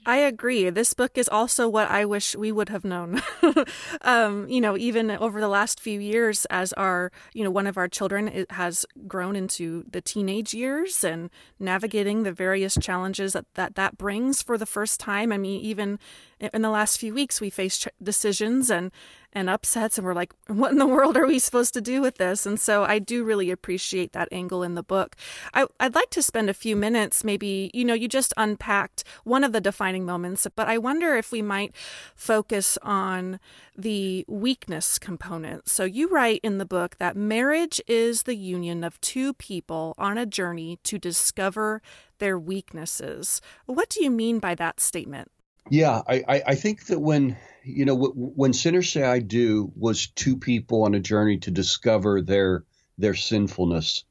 I 0.07 0.19
agree. 0.19 0.69
This 0.69 0.93
book 0.93 1.17
is 1.17 1.27
also 1.27 1.67
what 1.67 1.91
I 1.91 2.05
wish 2.05 2.33
we 2.33 2.49
would 2.49 2.69
have 2.69 2.85
known. 2.85 3.21
um, 4.03 4.47
you 4.47 4.61
know, 4.61 4.77
even 4.77 5.11
over 5.11 5.41
the 5.41 5.49
last 5.49 5.81
few 5.81 5.99
years, 5.99 6.45
as 6.45 6.71
our, 6.73 7.11
you 7.33 7.43
know, 7.43 7.51
one 7.51 7.67
of 7.67 7.75
our 7.75 7.89
children 7.89 8.45
has 8.51 8.85
grown 9.05 9.35
into 9.35 9.83
the 9.91 9.99
teenage 9.99 10.53
years 10.53 11.03
and 11.03 11.29
navigating 11.59 12.23
the 12.23 12.31
various 12.31 12.77
challenges 12.81 13.33
that 13.33 13.47
that, 13.55 13.75
that 13.75 13.97
brings 13.97 14.41
for 14.41 14.57
the 14.57 14.65
first 14.65 15.01
time. 15.01 15.33
I 15.33 15.37
mean, 15.37 15.59
even 15.59 15.99
in 16.39 16.61
the 16.61 16.69
last 16.69 16.99
few 16.99 17.13
weeks, 17.13 17.41
we 17.41 17.49
faced 17.49 17.89
decisions 18.01 18.69
and 18.69 18.93
and 19.37 19.49
upsets 19.49 19.97
and 19.97 20.05
we're 20.05 20.13
like 20.13 20.33
what 20.47 20.71
in 20.71 20.79
the 20.79 20.87
world 20.87 21.15
are 21.15 21.27
we 21.27 21.39
supposed 21.39 21.73
to 21.73 21.81
do 21.81 22.01
with 22.01 22.17
this? 22.17 22.45
And 22.45 22.59
so 22.59 22.83
i 22.83 22.99
do 22.99 23.23
really 23.23 23.51
appreciate 23.51 24.13
that 24.13 24.27
angle 24.31 24.63
in 24.63 24.75
the 24.75 24.83
book. 24.83 25.15
I, 25.53 25.67
would 25.81 25.95
like 25.95 26.09
to 26.11 26.21
spend 26.21 26.49
a 26.49 26.53
few 26.53 26.75
minutes 26.75 27.23
maybe 27.23 27.71
you 27.73 27.85
know 27.85 27.93
you 27.93 28.07
just 28.07 28.33
unpacked 28.37 29.03
one 29.23 29.43
of 29.43 29.51
the 29.51 29.61
defining 29.61 30.05
moments 30.05 30.47
but 30.55 30.67
i 30.67 30.77
wonder 30.77 31.15
if 31.15 31.31
we 31.31 31.41
might 31.41 31.75
focus 32.15 32.77
on 32.81 33.39
the 33.77 34.25
weakness 34.27 34.97
component. 34.97 35.69
So 35.69 35.83
you 35.85 36.09
write 36.09 36.41
in 36.43 36.57
the 36.57 36.65
book 36.65 36.97
that 36.97 37.15
marriage 37.15 37.79
is 37.87 38.23
the 38.23 38.35
union 38.35 38.83
of 38.83 38.99
two 39.01 39.33
people 39.33 39.93
on 39.97 40.17
a 40.17 40.25
journey 40.25 40.79
to 40.83 40.97
discover 40.97 41.81
their 42.17 42.39
weaknesses. 42.39 43.39
What 43.67 43.89
do 43.89 44.03
you 44.03 44.09
mean 44.09 44.39
by 44.39 44.55
that 44.55 44.79
statement? 44.79 45.31
Yeah, 45.69 46.01
I, 46.07 46.41
I, 46.47 46.55
think 46.55 46.85
that 46.85 46.99
when 46.99 47.35
you 47.67 47.85
know 47.85 47.95
when 47.95 48.53
sinners 48.53 48.91
say 48.91 49.03
I 49.03 49.19
do 49.19 49.71
was 49.75 50.07
two 50.07 50.37
people 50.37 50.83
on 50.83 50.95
a 50.95 50.99
journey 50.99 51.37
to 51.39 51.51
discover 51.51 52.21
their 52.21 52.63
their 52.97 53.13
sinfulness, 53.13 54.05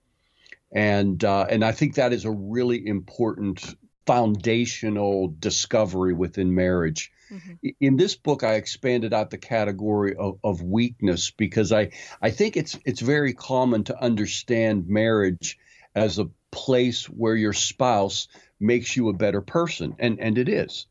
and 0.73 1.23
uh, 1.25 1.47
and 1.49 1.65
I 1.65 1.73
think 1.73 1.95
that 1.95 2.13
is 2.13 2.25
a 2.25 2.31
really 2.31 2.87
important 2.87 3.65
foundational 4.07 5.35
discovery 5.39 6.13
within 6.13 6.55
marriage. 6.55 7.11
Mm-hmm. 7.31 7.69
In 7.81 7.97
this 7.97 8.15
book, 8.15 8.45
I 8.45 8.55
expanded 8.55 9.13
out 9.13 9.31
the 9.31 9.39
category 9.39 10.15
of, 10.15 10.39
of 10.45 10.63
weakness 10.63 11.31
because 11.31 11.73
I 11.73 11.91
I 12.21 12.31
think 12.31 12.57
it's 12.57 12.79
it's 12.85 13.01
very 13.01 13.33
common 13.33 13.85
to 13.85 14.01
understand 14.01 14.89
marriage 14.89 15.59
as 15.95 16.19
a 16.19 16.31
place 16.51 17.07
where 17.07 17.35
your 17.35 17.53
spouse 17.53 18.29
makes 18.61 18.97
you 18.97 19.09
a 19.09 19.15
better 19.15 19.41
person, 19.41 19.97
and 19.99 20.21
and 20.21 20.39
it 20.39 20.49
is. 20.49 20.87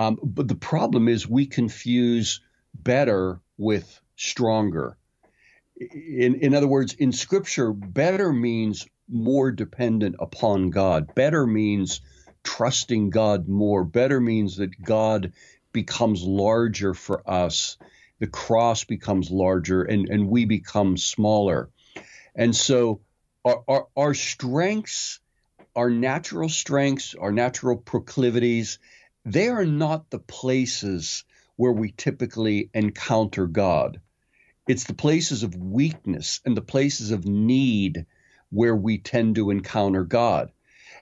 Um, 0.00 0.18
but 0.22 0.48
the 0.48 0.54
problem 0.54 1.08
is 1.08 1.28
we 1.28 1.44
confuse 1.44 2.40
better 2.74 3.42
with 3.58 4.00
stronger. 4.16 4.96
In, 5.78 6.36
in 6.36 6.54
other 6.54 6.66
words, 6.66 6.94
in 6.94 7.12
Scripture, 7.12 7.74
better 7.74 8.32
means 8.32 8.88
more 9.10 9.52
dependent 9.52 10.16
upon 10.18 10.70
God. 10.70 11.14
Better 11.14 11.46
means 11.46 12.00
trusting 12.42 13.10
God 13.10 13.46
more. 13.46 13.84
Better 13.84 14.22
means 14.22 14.56
that 14.56 14.82
God 14.82 15.34
becomes 15.70 16.22
larger 16.22 16.94
for 16.94 17.22
us. 17.28 17.76
The 18.20 18.26
cross 18.26 18.84
becomes 18.84 19.30
larger 19.30 19.82
and, 19.82 20.08
and 20.08 20.30
we 20.30 20.46
become 20.46 20.96
smaller. 20.96 21.68
And 22.34 22.56
so 22.56 23.02
our, 23.44 23.62
our, 23.68 23.86
our 23.94 24.14
strengths, 24.14 25.20
our 25.76 25.90
natural 25.90 26.48
strengths, 26.48 27.14
our 27.14 27.32
natural 27.32 27.76
proclivities, 27.76 28.78
they 29.24 29.48
are 29.48 29.66
not 29.66 30.10
the 30.10 30.18
places 30.18 31.24
where 31.56 31.72
we 31.72 31.92
typically 31.92 32.70
encounter 32.72 33.46
God. 33.46 34.00
It's 34.66 34.84
the 34.84 34.94
places 34.94 35.42
of 35.42 35.56
weakness 35.56 36.40
and 36.44 36.56
the 36.56 36.62
places 36.62 37.10
of 37.10 37.26
need 37.26 38.06
where 38.50 38.74
we 38.74 38.98
tend 38.98 39.34
to 39.36 39.50
encounter 39.50 40.04
God. 40.04 40.52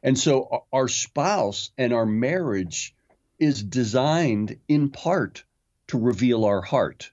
And 0.02 0.18
so 0.18 0.64
our 0.72 0.88
spouse 0.88 1.70
and 1.76 1.92
our 1.92 2.06
marriage 2.06 2.94
is 3.38 3.62
designed 3.62 4.58
in 4.68 4.90
part 4.90 5.44
to 5.88 5.98
reveal 5.98 6.44
our 6.44 6.60
heart. 6.60 7.10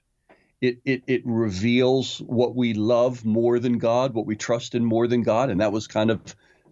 It, 0.60 0.78
it, 0.84 1.02
it 1.06 1.22
reveals 1.24 2.18
what 2.18 2.54
we 2.54 2.74
love 2.74 3.24
more 3.24 3.58
than 3.58 3.78
God, 3.78 4.14
what 4.14 4.26
we 4.26 4.36
trust 4.36 4.74
in 4.74 4.84
more 4.84 5.06
than 5.06 5.22
God. 5.22 5.50
And 5.50 5.60
that 5.60 5.72
was 5.72 5.86
kind 5.86 6.10
of 6.10 6.20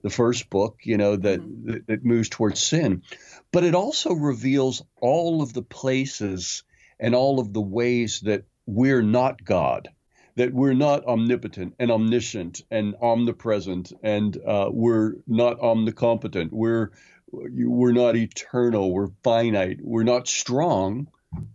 the 0.04 0.10
first 0.10 0.50
book, 0.50 0.80
you 0.84 0.98
know, 0.98 1.16
that, 1.16 1.40
mm-hmm. 1.40 1.78
that, 1.86 2.04
moves 2.04 2.28
towards 2.28 2.60
sin. 2.60 3.02
But 3.50 3.64
it 3.64 3.74
also 3.74 4.12
reveals 4.12 4.82
all 5.00 5.40
of 5.40 5.54
the 5.54 5.62
places 5.62 6.62
and 7.00 7.14
all 7.14 7.40
of 7.40 7.54
the 7.54 7.62
ways 7.62 8.20
that 8.20 8.44
we're 8.66 9.02
not 9.02 9.42
God 9.42 9.88
that 10.36 10.52
we're 10.52 10.74
not 10.74 11.06
omnipotent 11.06 11.76
and 11.78 11.92
omniscient 11.92 12.62
and 12.68 12.96
omnipresent 13.00 13.92
and 14.02 14.36
uh, 14.44 14.68
we're 14.68 15.14
not 15.28 15.60
omnicompetent. 15.60 16.48
We're 16.50 16.90
we're 17.30 17.92
not 17.92 18.16
eternal. 18.16 18.90
We're 18.92 19.12
finite. 19.22 19.78
We're 19.80 20.02
not 20.02 20.26
strong. 20.26 21.06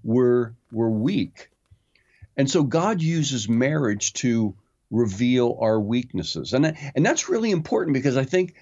We're 0.02 0.54
we're 0.72 0.90
weak. 0.90 1.50
And 2.38 2.50
so 2.50 2.64
god 2.64 3.02
uses 3.02 3.50
marriage 3.50 4.14
to 4.14 4.56
reveal 4.90 5.58
our 5.62 5.80
weaknesses 5.80 6.54
and 6.54 6.76
and 6.96 7.06
that's 7.06 7.30
really 7.30 7.52
important 7.52 7.94
because 7.94 8.18
i 8.18 8.24
think 8.24 8.56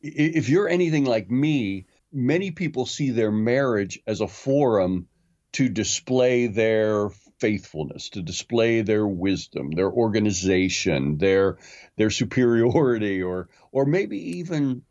if 0.00 0.48
you're 0.48 0.68
anything 0.68 1.04
like 1.04 1.30
me 1.30 1.86
many 2.12 2.50
people 2.50 2.86
see 2.86 3.10
their 3.10 3.32
marriage 3.32 4.00
as 4.06 4.20
a 4.20 4.28
forum 4.28 5.08
to 5.52 5.68
display 5.68 6.46
their 6.48 7.10
faithfulness, 7.38 8.10
to 8.10 8.22
display 8.22 8.82
their 8.82 9.06
wisdom, 9.06 9.70
their 9.70 9.90
organization, 9.90 11.18
their 11.18 11.58
their 11.96 12.10
superiority, 12.10 13.22
or 13.30 13.48
or 13.72 13.84
maybe 13.84 14.38
even 14.38 14.82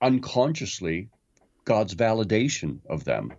unconsciously 0.00 1.08
God's 1.64 1.94
validation 1.94 2.80
of 2.88 3.04
them. 3.04 3.32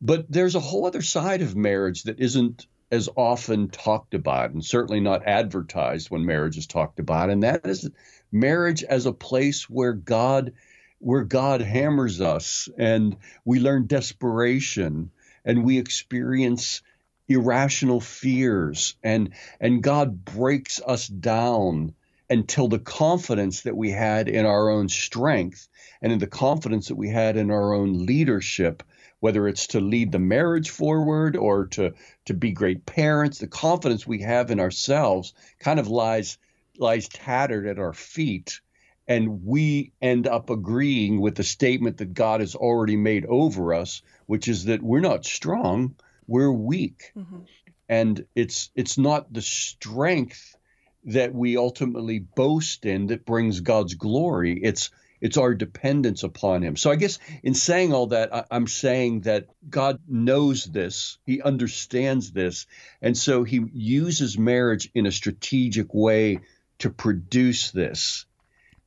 But 0.00 0.30
there's 0.30 0.54
a 0.54 0.60
whole 0.60 0.86
other 0.86 1.02
side 1.02 1.42
of 1.42 1.54
marriage 1.54 2.04
that 2.04 2.20
isn't 2.20 2.66
as 2.90 3.08
often 3.16 3.68
talked 3.68 4.14
about 4.14 4.50
and 4.50 4.64
certainly 4.64 5.00
not 5.00 5.26
advertised 5.26 6.10
when 6.10 6.26
marriage 6.26 6.58
is 6.58 6.66
talked 6.66 6.98
about. 6.98 7.30
And 7.30 7.42
that 7.42 7.64
is 7.64 7.88
marriage 8.32 8.82
as 8.82 9.06
a 9.06 9.12
place 9.12 9.68
where 9.68 9.92
God 9.92 10.52
where 10.98 11.24
God 11.24 11.62
hammers 11.62 12.20
us 12.20 12.68
and 12.76 13.16
we 13.44 13.58
learn 13.58 13.86
desperation 13.86 15.10
and 15.46 15.64
we 15.64 15.78
experience 15.78 16.82
irrational 17.28 18.00
fears 18.00 18.96
and 19.02 19.30
and 19.60 19.82
God 19.82 20.24
breaks 20.24 20.80
us 20.84 21.06
down 21.06 21.94
until 22.28 22.68
the 22.68 22.78
confidence 22.78 23.62
that 23.62 23.76
we 23.76 23.90
had 23.90 24.28
in 24.28 24.46
our 24.46 24.68
own 24.68 24.88
strength 24.88 25.68
and 26.02 26.12
in 26.12 26.18
the 26.18 26.26
confidence 26.26 26.88
that 26.88 26.96
we 26.96 27.08
had 27.08 27.36
in 27.36 27.50
our 27.50 27.72
own 27.72 28.04
leadership 28.04 28.82
whether 29.20 29.46
it's 29.46 29.68
to 29.68 29.80
lead 29.80 30.12
the 30.12 30.18
marriage 30.18 30.70
forward 30.70 31.36
or 31.36 31.66
to 31.66 31.92
to 32.24 32.34
be 32.34 32.52
great 32.52 32.84
parents 32.84 33.38
the 33.38 33.46
confidence 33.46 34.06
we 34.06 34.20
have 34.20 34.50
in 34.50 34.60
ourselves 34.60 35.32
kind 35.58 35.78
of 35.78 35.88
lies 35.88 36.38
lies 36.78 37.08
tattered 37.08 37.66
at 37.66 37.78
our 37.78 37.92
feet 37.92 38.60
and 39.06 39.44
we 39.44 39.92
end 40.00 40.26
up 40.26 40.50
agreeing 40.50 41.20
with 41.20 41.34
the 41.34 41.42
statement 41.42 41.96
that 41.96 42.14
God 42.14 42.40
has 42.40 42.54
already 42.54 42.96
made 42.96 43.26
over 43.26 43.74
us 43.74 44.02
which 44.26 44.48
is 44.48 44.64
that 44.66 44.82
we're 44.82 45.00
not 45.00 45.24
strong 45.24 45.94
we're 46.30 46.52
weak. 46.52 47.12
Mm-hmm. 47.16 47.40
And 47.88 48.24
it's 48.36 48.70
it's 48.76 48.96
not 48.96 49.32
the 49.32 49.42
strength 49.42 50.56
that 51.04 51.34
we 51.34 51.56
ultimately 51.56 52.20
boast 52.20 52.86
in 52.86 53.08
that 53.08 53.26
brings 53.26 53.60
God's 53.60 53.94
glory. 53.94 54.60
It's 54.62 54.90
it's 55.20 55.36
our 55.36 55.54
dependence 55.54 56.22
upon 56.22 56.62
him. 56.62 56.76
So 56.76 56.90
I 56.90 56.96
guess 56.96 57.18
in 57.42 57.54
saying 57.54 57.92
all 57.92 58.08
that, 58.08 58.34
I, 58.34 58.44
am 58.50 58.66
saying 58.66 59.22
that 59.22 59.46
God 59.68 60.00
knows 60.08 60.64
this, 60.64 61.18
he 61.24 61.42
understands 61.42 62.32
this, 62.32 62.66
and 63.02 63.16
so 63.16 63.44
he 63.44 63.60
uses 63.72 64.38
marriage 64.38 64.90
in 64.94 65.06
a 65.06 65.12
strategic 65.12 65.92
way 65.92 66.40
to 66.78 66.90
produce 66.90 67.70
this. 67.70 68.26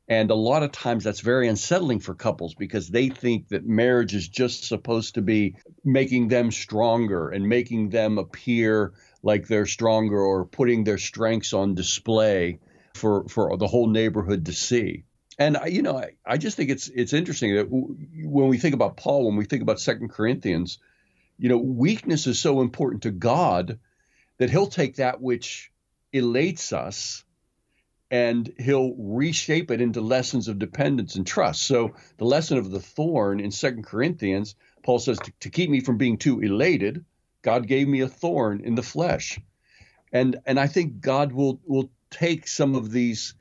And 0.07 0.31
a 0.31 0.35
lot 0.35 0.63
of 0.63 0.71
times 0.71 1.05
that's 1.05 1.21
very 1.21 1.47
unsettling 1.47 1.99
for 1.99 2.13
couples 2.13 2.55
because 2.55 2.89
they 2.89 3.07
think 3.07 3.47
that 3.49 3.65
marriage 3.65 4.13
is 4.13 4.27
just 4.27 4.65
supposed 4.65 5.15
to 5.15 5.21
be 5.21 5.55
making 5.83 6.27
them 6.27 6.51
stronger 6.51 7.29
and 7.29 7.47
making 7.47 7.89
them 7.89 8.17
appear 8.17 8.93
like 9.21 9.47
they're 9.47 9.65
stronger 9.65 10.19
or 10.19 10.45
putting 10.45 10.83
their 10.83 10.97
strengths 10.97 11.53
on 11.53 11.73
display 11.73 12.59
for, 12.95 13.27
for 13.29 13.55
the 13.55 13.67
whole 13.67 13.87
neighborhood 13.87 14.45
to 14.47 14.53
see. 14.53 15.05
And 15.37 15.57
you 15.67 15.81
know, 15.81 15.97
I, 15.97 16.13
I 16.25 16.37
just 16.37 16.57
think 16.57 16.69
it's 16.69 16.87
it's 16.87 17.13
interesting 17.13 17.55
that 17.55 17.67
when 17.69 18.47
we 18.47 18.57
think 18.57 18.75
about 18.75 18.97
Paul, 18.97 19.25
when 19.25 19.35
we 19.35 19.45
think 19.45 19.63
about 19.63 19.79
Second 19.79 20.09
Corinthians, 20.09 20.79
you 21.37 21.49
know, 21.49 21.57
weakness 21.57 22.27
is 22.27 22.39
so 22.39 22.61
important 22.61 23.03
to 23.03 23.11
God 23.11 23.79
that 24.37 24.49
He'll 24.49 24.67
take 24.67 24.97
that 24.97 25.21
which 25.21 25.71
elates 26.11 26.71
us 26.71 27.23
and 28.13 28.53
he'll 28.59 28.93
reshape 28.95 29.71
it 29.71 29.81
into 29.81 29.99
lessons 29.99 30.47
of 30.47 30.59
dependence 30.59 31.15
and 31.15 31.25
trust. 31.25 31.63
So 31.63 31.95
the 32.17 32.25
lesson 32.25 32.59
of 32.59 32.69
the 32.69 32.79
thorn 32.79 33.39
in 33.39 33.49
Second 33.49 33.85
Corinthians, 33.85 34.53
Paul 34.83 34.99
says, 34.99 35.17
to, 35.17 35.31
to, 35.39 35.49
keep 35.49 35.67
me 35.67 35.79
from 35.79 35.97
being 35.97 36.19
too 36.19 36.39
elated, 36.39 37.05
God 37.41 37.65
gave 37.65 37.87
me 37.87 38.01
a 38.01 38.07
thorn 38.07 38.61
in 38.63 38.75
the 38.75 38.83
flesh. 38.83 39.39
And 40.11 40.37
and 40.45 40.59
I 40.59 40.67
think 40.67 41.01
God 41.01 41.31
will 41.31 41.59
will 41.65 41.89
take 42.11 42.47
some 42.47 42.75
of 42.75 42.91
these 42.91 43.33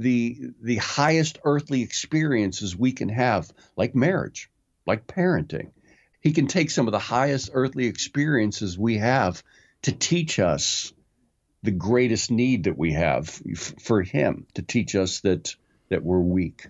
the 0.00 0.52
the 0.62 0.76
highest 0.76 1.38
earthly 1.44 1.82
experiences 1.82 2.76
we 2.76 2.92
can 2.92 3.10
have, 3.10 3.52
like 3.76 3.94
marriage, 3.94 4.50
like 4.86 5.06
parenting. 5.06 5.70
He 6.20 6.32
can 6.32 6.46
take 6.46 6.70
some 6.70 6.88
of 6.88 6.92
the 6.92 6.98
highest 6.98 7.50
earthly 7.52 7.86
experiences 7.86 8.78
we 8.78 8.98
have 8.98 9.42
to 9.82 9.92
teach 9.92 10.38
us 10.38 10.92
the 11.62 11.70
greatest 11.70 12.30
need 12.30 12.64
that 12.64 12.78
we 12.78 12.92
have 12.92 13.28
for 13.28 14.02
him 14.02 14.46
to 14.54 14.62
teach 14.62 14.94
us 14.94 15.20
that 15.20 15.54
that 15.90 16.02
we're 16.02 16.18
weak. 16.18 16.68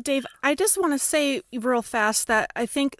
Dave, 0.00 0.26
I 0.42 0.54
just 0.54 0.78
want 0.80 0.92
to 0.92 0.98
say 0.98 1.42
real 1.52 1.82
fast 1.82 2.28
that 2.28 2.50
I 2.56 2.66
think 2.66 2.96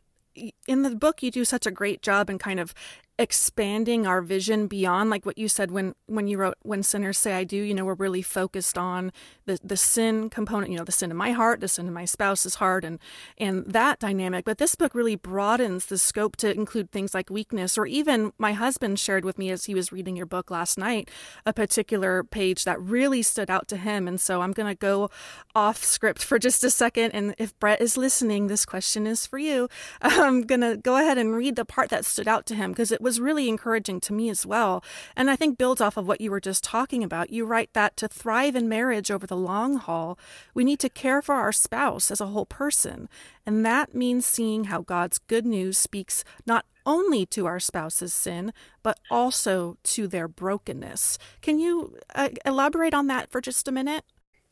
in 0.66 0.82
the 0.82 0.94
book 0.94 1.22
you 1.22 1.30
do 1.30 1.44
such 1.44 1.66
a 1.66 1.70
great 1.70 2.02
job 2.02 2.28
in 2.28 2.38
kind 2.38 2.60
of 2.60 2.74
expanding 3.18 4.06
our 4.06 4.20
vision 4.20 4.66
beyond 4.66 5.10
like 5.10 5.24
what 5.24 5.38
you 5.38 5.48
said 5.48 5.70
when 5.70 5.94
when 6.06 6.28
you 6.28 6.36
wrote 6.36 6.54
when 6.62 6.82
sinners 6.82 7.16
say 7.16 7.32
i 7.32 7.44
do 7.44 7.56
you 7.56 7.74
know 7.74 7.84
we're 7.84 7.94
really 7.94 8.22
focused 8.22 8.76
on 8.76 9.10
the 9.46 9.58
the 9.64 9.76
sin 9.76 10.28
component 10.28 10.70
you 10.70 10.76
know 10.76 10.84
the 10.84 10.92
sin 10.92 11.10
in 11.10 11.16
my 11.16 11.32
heart 11.32 11.60
the 11.60 11.68
sin 11.68 11.86
in 11.86 11.94
my 11.94 12.04
spouse's 12.04 12.56
heart 12.56 12.84
and 12.84 12.98
and 13.38 13.64
that 13.66 13.98
dynamic. 13.98 14.44
But 14.44 14.58
this 14.58 14.74
book 14.74 14.94
really 14.94 15.16
broadens 15.16 15.86
the 15.86 15.98
scope 15.98 16.36
to 16.36 16.52
include 16.52 16.90
things 16.90 17.14
like 17.14 17.30
weakness 17.30 17.76
or 17.76 17.86
even 17.86 18.32
my 18.38 18.52
husband 18.52 18.98
shared 18.98 19.24
with 19.24 19.38
me 19.38 19.50
as 19.50 19.64
he 19.64 19.74
was 19.74 19.92
reading 19.92 20.16
your 20.16 20.26
book 20.26 20.50
last 20.50 20.78
night 20.78 21.10
a 21.44 21.52
particular 21.52 22.24
page 22.24 22.64
that 22.64 22.80
really 22.80 23.22
stood 23.22 23.50
out 23.50 23.68
to 23.68 23.76
him. 23.76 24.08
And 24.08 24.20
so 24.20 24.42
i'm 24.42 24.52
going 24.52 24.68
to 24.68 24.78
go 24.78 25.10
off 25.54 25.84
script 25.84 26.22
for 26.22 26.38
just 26.38 26.64
a 26.64 26.70
second 26.70 27.12
and 27.12 27.34
if 27.38 27.58
brett 27.58 27.80
is 27.80 27.96
listening 27.96 28.46
this 28.46 28.64
question 28.64 29.06
is 29.06 29.26
for 29.26 29.38
you. 29.38 29.68
I'm 30.02 30.42
going 30.42 30.60
to 30.60 30.76
go 30.76 30.96
ahead 30.96 31.18
and 31.18 31.34
read 31.34 31.56
the 31.56 31.64
part 31.64 31.90
that 31.90 32.04
stood 32.04 32.28
out 32.28 32.46
to 32.46 32.54
him 32.54 32.72
because 32.72 32.92
it 32.92 33.00
was 33.06 33.20
really 33.20 33.48
encouraging 33.48 34.00
to 34.00 34.12
me 34.12 34.28
as 34.28 34.44
well. 34.44 34.82
And 35.14 35.30
I 35.30 35.36
think 35.36 35.56
builds 35.56 35.80
off 35.80 35.96
of 35.96 36.08
what 36.08 36.20
you 36.20 36.32
were 36.32 36.40
just 36.40 36.64
talking 36.64 37.04
about. 37.04 37.30
You 37.30 37.46
write 37.46 37.72
that 37.72 37.96
to 37.98 38.08
thrive 38.08 38.56
in 38.56 38.68
marriage 38.68 39.12
over 39.12 39.28
the 39.28 39.36
long 39.36 39.76
haul, 39.76 40.18
we 40.54 40.64
need 40.64 40.80
to 40.80 40.88
care 40.88 41.22
for 41.22 41.36
our 41.36 41.52
spouse 41.52 42.10
as 42.10 42.20
a 42.20 42.26
whole 42.26 42.46
person. 42.46 43.08
And 43.46 43.64
that 43.64 43.94
means 43.94 44.26
seeing 44.26 44.64
how 44.64 44.80
God's 44.80 45.18
good 45.18 45.46
news 45.46 45.78
speaks 45.78 46.24
not 46.46 46.64
only 46.84 47.24
to 47.26 47.46
our 47.46 47.60
spouse's 47.60 48.12
sin, 48.12 48.52
but 48.82 48.98
also 49.08 49.76
to 49.84 50.08
their 50.08 50.26
brokenness. 50.26 51.16
Can 51.42 51.60
you 51.60 51.96
uh, 52.12 52.30
elaborate 52.44 52.92
on 52.92 53.06
that 53.06 53.30
for 53.30 53.40
just 53.40 53.68
a 53.68 53.72
minute? 53.72 54.04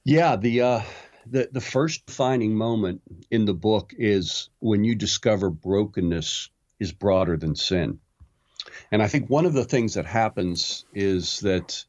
Yeah, 0.05 0.37
the 0.37 0.61
uh, 0.61 0.81
the 1.27 1.49
the 1.51 1.61
first 1.61 2.07
defining 2.07 2.55
moment 2.55 3.03
in 3.33 3.47
the 3.47 3.55
book 3.55 3.95
is 3.99 4.49
when 4.61 4.85
you 4.85 4.95
discover 4.95 5.51
brokenness 5.51 6.51
is 6.79 6.93
broader 6.93 7.37
than 7.37 7.57
sin. 7.57 7.99
And 8.91 9.03
I 9.03 9.09
think 9.09 9.29
one 9.29 9.47
of 9.47 9.53
the 9.53 9.65
things 9.65 9.95
that 9.95 10.07
happens 10.07 10.85
is 10.95 11.41
that 11.41 11.85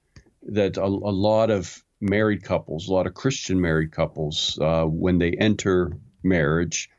that 0.48 0.78
a, 0.78 0.86
a 0.86 0.86
lot 0.86 1.50
of 1.50 1.84
married 2.00 2.44
couples, 2.44 2.88
a 2.88 2.94
lot 2.94 3.08
of 3.08 3.14
Christian 3.14 3.60
married 3.60 3.92
couples, 3.92 4.60
uh, 4.62 4.86
when 4.86 5.18
they 5.18 5.32
enter 5.32 5.92
marriage, 6.24 6.90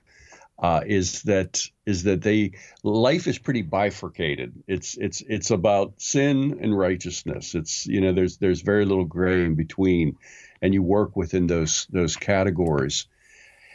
uh, 0.59 0.81
is 0.87 1.23
that 1.23 1.63
is 1.85 2.05
that 2.05 2.23
they 2.23 2.53
life 2.83 3.27
is 3.27 3.39
pretty 3.39 3.63
bifurcated. 3.63 4.63
It's 4.67 4.97
it's 4.97 5.23
it's 5.29 5.51
about 5.51 6.01
sin 6.01 6.59
and 6.63 6.77
righteousness. 6.77 7.55
It's 7.55 7.87
you 7.87 8.01
know 8.01 8.13
there's 8.13 8.39
there's 8.39 8.63
very 8.63 8.87
little 8.87 9.05
gray 9.05 9.45
in 9.45 9.55
between, 9.55 10.17
and 10.63 10.73
you 10.73 10.83
work 10.83 11.15
within 11.15 11.47
those 11.47 11.87
those 11.91 12.17
categories. 12.17 13.07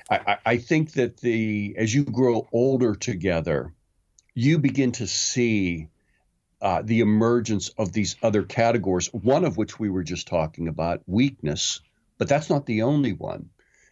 I, 0.09 0.37
I 0.45 0.57
think 0.57 0.93
that 0.93 1.17
the 1.17 1.75
as 1.77 1.93
you 1.93 2.03
grow 2.03 2.47
older 2.51 2.95
together, 2.95 3.73
you 4.33 4.59
begin 4.59 4.91
to 4.93 5.07
see 5.07 5.87
uh, 6.61 6.81
the 6.83 6.99
emergence 6.99 7.69
of 7.69 7.91
these 7.91 8.15
other 8.21 8.43
categories, 8.43 9.07
one 9.07 9.45
of 9.45 9.57
which 9.57 9.79
we 9.79 9.89
were 9.89 10.03
just 10.03 10.27
talking 10.27 10.67
about, 10.67 11.01
weakness, 11.07 11.81
But 12.17 12.29
that's 12.29 12.49
not 12.51 12.67
the 12.67 12.83
only 12.83 13.13
one. 13.13 13.49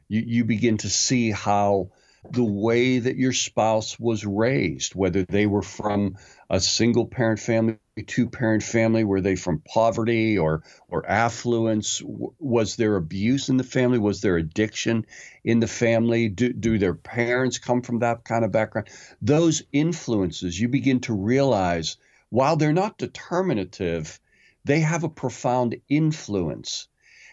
You, 0.07 0.23
you 0.25 0.45
begin 0.45 0.77
to 0.77 0.89
see 0.89 1.31
how 1.31 1.89
the 2.29 2.43
way 2.43 2.99
that 2.99 3.15
your 3.15 3.33
spouse 3.33 3.99
was 3.99 4.25
raised, 4.25 4.93
whether 4.93 5.23
they 5.23 5.47
were 5.47 5.63
from 5.63 6.17
a 6.49 6.59
single 6.59 7.07
parent 7.07 7.39
family, 7.39 7.77
two 8.03 8.29
parent 8.29 8.63
family, 8.63 9.03
were 9.03 9.21
they 9.21 9.35
from 9.35 9.61
poverty 9.61 10.37
or 10.37 10.63
or 10.87 11.05
affluence? 11.05 12.01
Was 12.03 12.75
there 12.75 12.95
abuse 12.95 13.49
in 13.49 13.57
the 13.57 13.63
family? 13.63 13.99
Was 13.99 14.21
there 14.21 14.37
addiction 14.37 15.05
in 15.43 15.59
the 15.59 15.67
family? 15.67 16.29
Do, 16.29 16.53
do 16.53 16.77
their 16.77 16.93
parents 16.93 17.57
come 17.57 17.81
from 17.81 17.99
that 17.99 18.23
kind 18.23 18.45
of 18.45 18.51
background? 18.51 18.89
Those 19.21 19.63
influences, 19.71 20.59
you 20.59 20.67
begin 20.67 20.99
to 21.01 21.13
realize, 21.13 21.97
while 22.29 22.55
they're 22.55 22.73
not 22.73 22.97
determinative, 22.97 24.19
they 24.65 24.79
have 24.81 25.03
a 25.03 25.09
profound 25.09 25.75
influence 25.87 26.87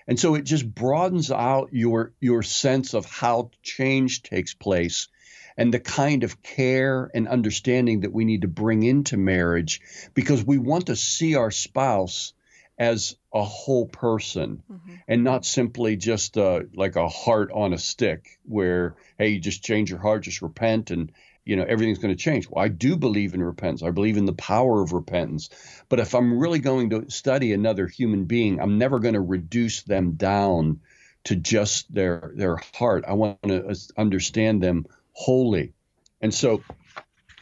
and 0.08 0.18
so 0.18 0.35
it 0.35 0.42
just 0.42 0.73
broadens 0.73 1.30
out 1.30 1.70
your 1.73 2.12
your 2.20 2.42
sense 2.42 2.94
of 2.94 3.04
how 3.06 3.50
change 3.62 4.23
takes 4.23 4.54
place 4.54 5.08
and 5.57 5.73
the 5.73 5.81
kind 5.81 6.25
of 6.25 6.43
care 6.43 7.11
and 7.15 7.29
understanding 7.29 8.01
that 8.01 8.13
we 8.13 8.25
need 8.25 8.43
to 8.43 8.49
bring 8.49 8.83
into 8.83 9.17
marriage 9.17 9.81
because 10.15 10.45
we 10.45 10.59
want 10.59 10.87
to 10.87 10.97
see 10.97 11.35
our 11.35 11.51
spouse 11.51 12.33
as 12.79 13.17
a 13.33 13.43
whole 13.43 13.87
person 13.87 14.63
mm-hmm. 14.71 14.95
and 15.09 15.25
not 15.25 15.47
simply 15.47 15.97
just 15.97 16.37
uh, 16.37 16.61
like 16.75 16.97
a 16.97 17.09
heart 17.09 17.51
on 17.53 17.73
a 17.73 17.79
stick 17.79 18.39
where 18.45 18.97
hey 19.19 19.29
you 19.29 19.41
just 19.41 19.65
change 19.65 19.91
your 19.91 19.99
heart 19.99 20.23
just 20.23 20.43
repent 20.43 20.91
and 20.91 21.13
you 21.45 21.57
know 21.57 21.65
everything's 21.67 21.99
going 21.99 22.15
to 22.15 22.23
change. 22.23 22.49
Well 22.51 22.63
i 22.63 22.69
do 22.69 22.97
believe 22.97 23.33
in 23.33 23.43
repentance. 23.43 23.83
I 23.83 23.93
believe 23.93 24.17
in 24.17 24.27
the 24.27 24.35
power 24.35 24.83
of 24.83 24.93
repentance. 24.93 25.49
But 25.89 26.01
if 26.01 26.15
i'm 26.15 26.39
really 26.39 26.59
going 26.59 26.91
to 26.91 27.11
study 27.11 27.53
another 27.53 27.87
human 27.87 28.25
being 28.25 28.61
i'm 28.61 28.79
never 28.79 28.99
going 28.99 29.15
to 29.15 29.21
reduce 29.21 29.83
them 29.83 30.13
down 30.13 30.81
to 31.25 31.35
just 31.35 31.93
their 31.93 32.33
their 32.35 32.57
heart. 32.75 33.05
I 33.07 33.15
want 33.15 33.43
to 33.45 33.75
understand 33.97 34.63
them 34.63 34.87
wholly 35.16 35.73
and 36.20 36.32
so 36.32 36.62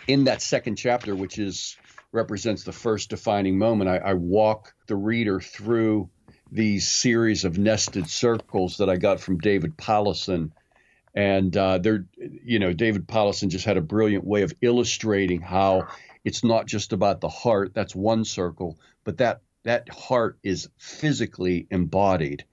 in 0.07 0.25
that 0.25 0.41
second 0.41 0.77
chapter 0.77 1.15
which 1.15 1.39
is 1.39 1.77
represents 2.13 2.63
the 2.63 2.73
first 2.73 3.11
defining 3.11 3.59
moment 3.59 3.91
i, 3.91 3.97
I 3.97 4.15
walk 4.15 4.75
the 4.87 4.97
reader 4.97 5.41
through 5.41 6.09
these 6.53 6.89
series 6.89 7.45
of 7.45 7.59
nested 7.59 8.09
circles 8.09 8.77
that 8.77 8.89
i 8.89 8.97
got 8.97 9.21
from 9.21 9.39
david 9.39 9.77
powlison 9.77 10.53
and 11.15 11.57
uh, 11.57 11.79
they're, 11.79 12.07
you 12.17 12.59
know, 12.59 12.73
David 12.73 13.07
Powlison 13.07 13.49
just 13.49 13.65
had 13.65 13.77
a 13.77 13.83
brilliant 13.83 14.25
way 14.25 14.43
of 14.43 14.53
illustrating 14.61 15.41
how 15.41 15.87
it's 16.25 16.43
not 16.43 16.67
just 16.67 16.93
about 16.93 17.21
the 17.21 17.29
heart. 17.29 17.73
That's 17.73 17.95
one 17.95 18.25
circle, 18.25 18.79
but 19.05 19.19
that 19.19 19.41
that 19.63 19.89
heart 19.89 20.39
is 20.43 20.69
physically 20.77 21.67
embodied, 21.71 22.45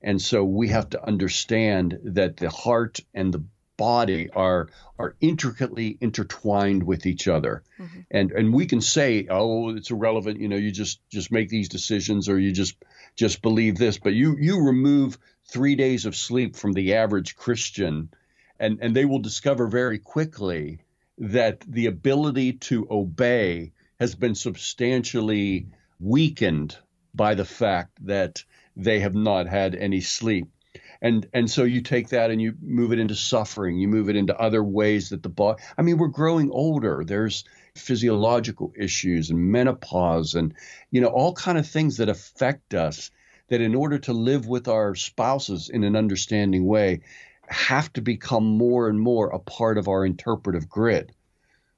and 0.00 0.22
so 0.22 0.44
we 0.44 0.68
have 0.68 0.90
to 0.90 1.04
understand 1.04 1.98
that 2.04 2.36
the 2.36 2.48
heart 2.50 3.00
and 3.12 3.34
the 3.34 3.44
body 3.76 4.30
are 4.30 4.68
are 4.98 5.16
intricately 5.20 5.98
intertwined 6.00 6.82
with 6.82 7.06
each 7.06 7.26
other 7.26 7.62
mm-hmm. 7.78 8.00
and 8.10 8.30
and 8.32 8.54
we 8.54 8.66
can 8.66 8.80
say 8.80 9.26
oh 9.28 9.70
it's 9.70 9.90
irrelevant 9.90 10.40
you 10.40 10.48
know 10.48 10.56
you 10.56 10.70
just 10.70 11.00
just 11.10 11.32
make 11.32 11.48
these 11.48 11.68
decisions 11.68 12.28
or 12.28 12.38
you 12.38 12.52
just 12.52 12.76
just 13.16 13.42
believe 13.42 13.76
this 13.76 13.98
but 13.98 14.12
you 14.12 14.36
you 14.38 14.64
remove 14.64 15.18
three 15.46 15.74
days 15.74 16.06
of 16.06 16.16
sleep 16.16 16.56
from 16.56 16.72
the 16.72 16.94
average 16.94 17.36
Christian, 17.36 18.10
and, 18.58 18.78
and 18.80 18.94
they 18.94 19.04
will 19.04 19.18
discover 19.18 19.66
very 19.66 19.98
quickly 19.98 20.80
that 21.18 21.60
the 21.60 21.86
ability 21.86 22.54
to 22.54 22.86
obey 22.90 23.72
has 24.00 24.14
been 24.14 24.34
substantially 24.34 25.68
weakened 26.00 26.76
by 27.14 27.34
the 27.34 27.44
fact 27.44 28.04
that 28.06 28.42
they 28.76 29.00
have 29.00 29.14
not 29.14 29.46
had 29.46 29.74
any 29.74 30.00
sleep. 30.00 30.48
And 31.04 31.28
and 31.34 31.50
so 31.50 31.64
you 31.64 31.82
take 31.82 32.08
that 32.08 32.30
and 32.30 32.40
you 32.40 32.54
move 32.62 32.90
it 32.90 32.98
into 32.98 33.14
suffering, 33.14 33.76
you 33.76 33.88
move 33.88 34.08
it 34.08 34.16
into 34.16 34.34
other 34.40 34.64
ways 34.64 35.10
that 35.10 35.22
the 35.22 35.28
body 35.28 35.62
I 35.76 35.82
mean, 35.82 35.98
we're 35.98 36.08
growing 36.08 36.50
older. 36.50 37.04
There's 37.06 37.44
physiological 37.74 38.72
issues 38.74 39.28
and 39.28 39.52
menopause 39.52 40.34
and 40.34 40.54
you 40.90 41.02
know 41.02 41.08
all 41.08 41.34
kind 41.34 41.58
of 41.58 41.66
things 41.68 41.98
that 41.98 42.08
affect 42.08 42.72
us 42.72 43.10
that 43.48 43.60
in 43.60 43.74
order 43.74 43.98
to 43.98 44.14
live 44.14 44.46
with 44.46 44.66
our 44.66 44.94
spouses 44.94 45.68
in 45.68 45.84
an 45.84 45.94
understanding 45.94 46.64
way, 46.64 47.02
have 47.48 47.92
to 47.92 48.00
become 48.00 48.46
more 48.46 48.88
and 48.88 48.98
more 48.98 49.28
a 49.28 49.38
part 49.38 49.76
of 49.76 49.88
our 49.88 50.06
interpretive 50.06 50.70
grid. 50.70 51.12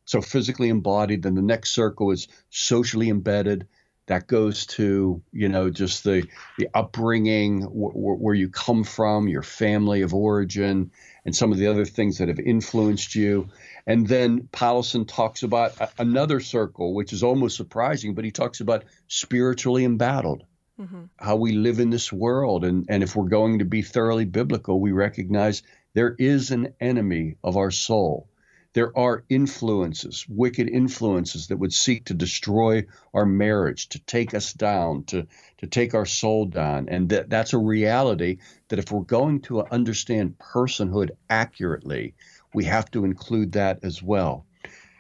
So 0.05 0.21
physically 0.21 0.69
embodied, 0.69 1.25
then 1.25 1.35
the 1.35 1.43
next 1.43 1.71
circle 1.71 2.13
is 2.13 2.29
socially 2.51 3.09
embedded. 3.09 3.67
That 4.07 4.27
goes 4.27 4.67
to 4.67 5.23
you 5.33 5.49
know 5.49 5.71
just 5.71 6.05
the 6.05 6.27
the 6.59 6.69
upbringing, 6.75 7.63
wh- 7.63 8.21
where 8.21 8.35
you 8.35 8.49
come 8.49 8.85
from, 8.85 9.29
your 9.29 9.43
family 9.43 10.03
of 10.03 10.15
origin, 10.15 10.91
and 11.25 11.35
some 11.35 11.53
of 11.53 11.59
the 11.59 11.67
other 11.67 11.85
things 11.85 12.19
that 12.19 12.29
have 12.29 12.41
influenced 12.41 13.15
you. 13.15 13.49
And 13.87 14.07
then 14.07 14.49
Powlison 14.53 15.07
talks 15.07 15.43
about 15.43 15.81
a- 15.81 15.91
another 15.99 16.41
circle, 16.41 16.95
which 16.95 17.13
is 17.13 17.23
almost 17.23 17.57
surprising, 17.57 18.15
but 18.15 18.25
he 18.25 18.31
talks 18.31 18.61
about 18.61 18.85
spiritually 19.09 19.85
embattled 19.85 20.45
mm-hmm. 20.81 21.05
how 21.19 21.37
we 21.37 21.53
live 21.53 21.81
in 21.81 21.91
this 21.91 22.13
world. 22.13 22.65
And, 22.65 22.87
and 22.89 23.03
if 23.03 23.17
we're 23.17 23.29
going 23.29 23.59
to 23.61 23.65
be 23.65 23.83
thoroughly 23.83 24.25
biblical, 24.25 24.81
we 24.81 24.93
recognize 24.93 25.63
there 25.95 26.15
is 26.19 26.51
an 26.51 26.75
enemy 26.81 27.37
of 27.43 27.57
our 27.57 27.71
soul. 27.71 28.29
There 28.77 28.93
are 28.95 29.25
influences, 29.31 30.27
wicked 30.29 30.69
influences 30.69 31.47
that 31.47 31.57
would 31.57 31.73
seek 31.73 32.05
to 32.05 32.15
destroy 32.15 32.85
our 33.15 33.25
marriage, 33.25 33.89
to 33.89 33.99
take 34.01 34.35
us 34.35 34.53
down, 34.53 35.05
to, 35.05 35.27
to 35.57 35.67
take 35.67 35.95
our 35.95 36.05
soul 36.05 36.45
down. 36.45 36.91
And 36.91 37.09
that, 37.09 37.31
that's 37.31 37.55
a 37.55 37.59
reality 37.59 38.37
that 38.69 38.79
if 38.79 38.93
we're 38.93 39.01
going 39.01 39.41
to 39.45 39.65
understand 39.65 40.37
personhood 40.37 41.13
accurately, 41.31 42.17
we 42.53 42.65
have 42.65 42.91
to 42.91 43.07
include 43.07 43.53
that 43.53 43.79
as 43.83 44.03
well. 44.03 44.45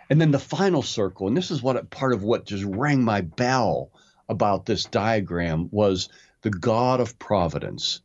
And 0.08 0.18
then 0.22 0.30
the 0.30 0.38
final 0.38 0.80
circle, 0.80 1.28
and 1.28 1.36
this 1.36 1.50
is 1.50 1.62
what 1.62 1.90
part 1.90 2.14
of 2.14 2.22
what 2.22 2.46
just 2.46 2.64
rang 2.64 3.04
my 3.04 3.20
bell 3.20 3.90
about 4.26 4.64
this 4.64 4.86
diagram 4.86 5.68
was 5.70 6.08
the 6.40 6.48
God 6.48 7.00
of 7.00 7.18
providence 7.18 8.00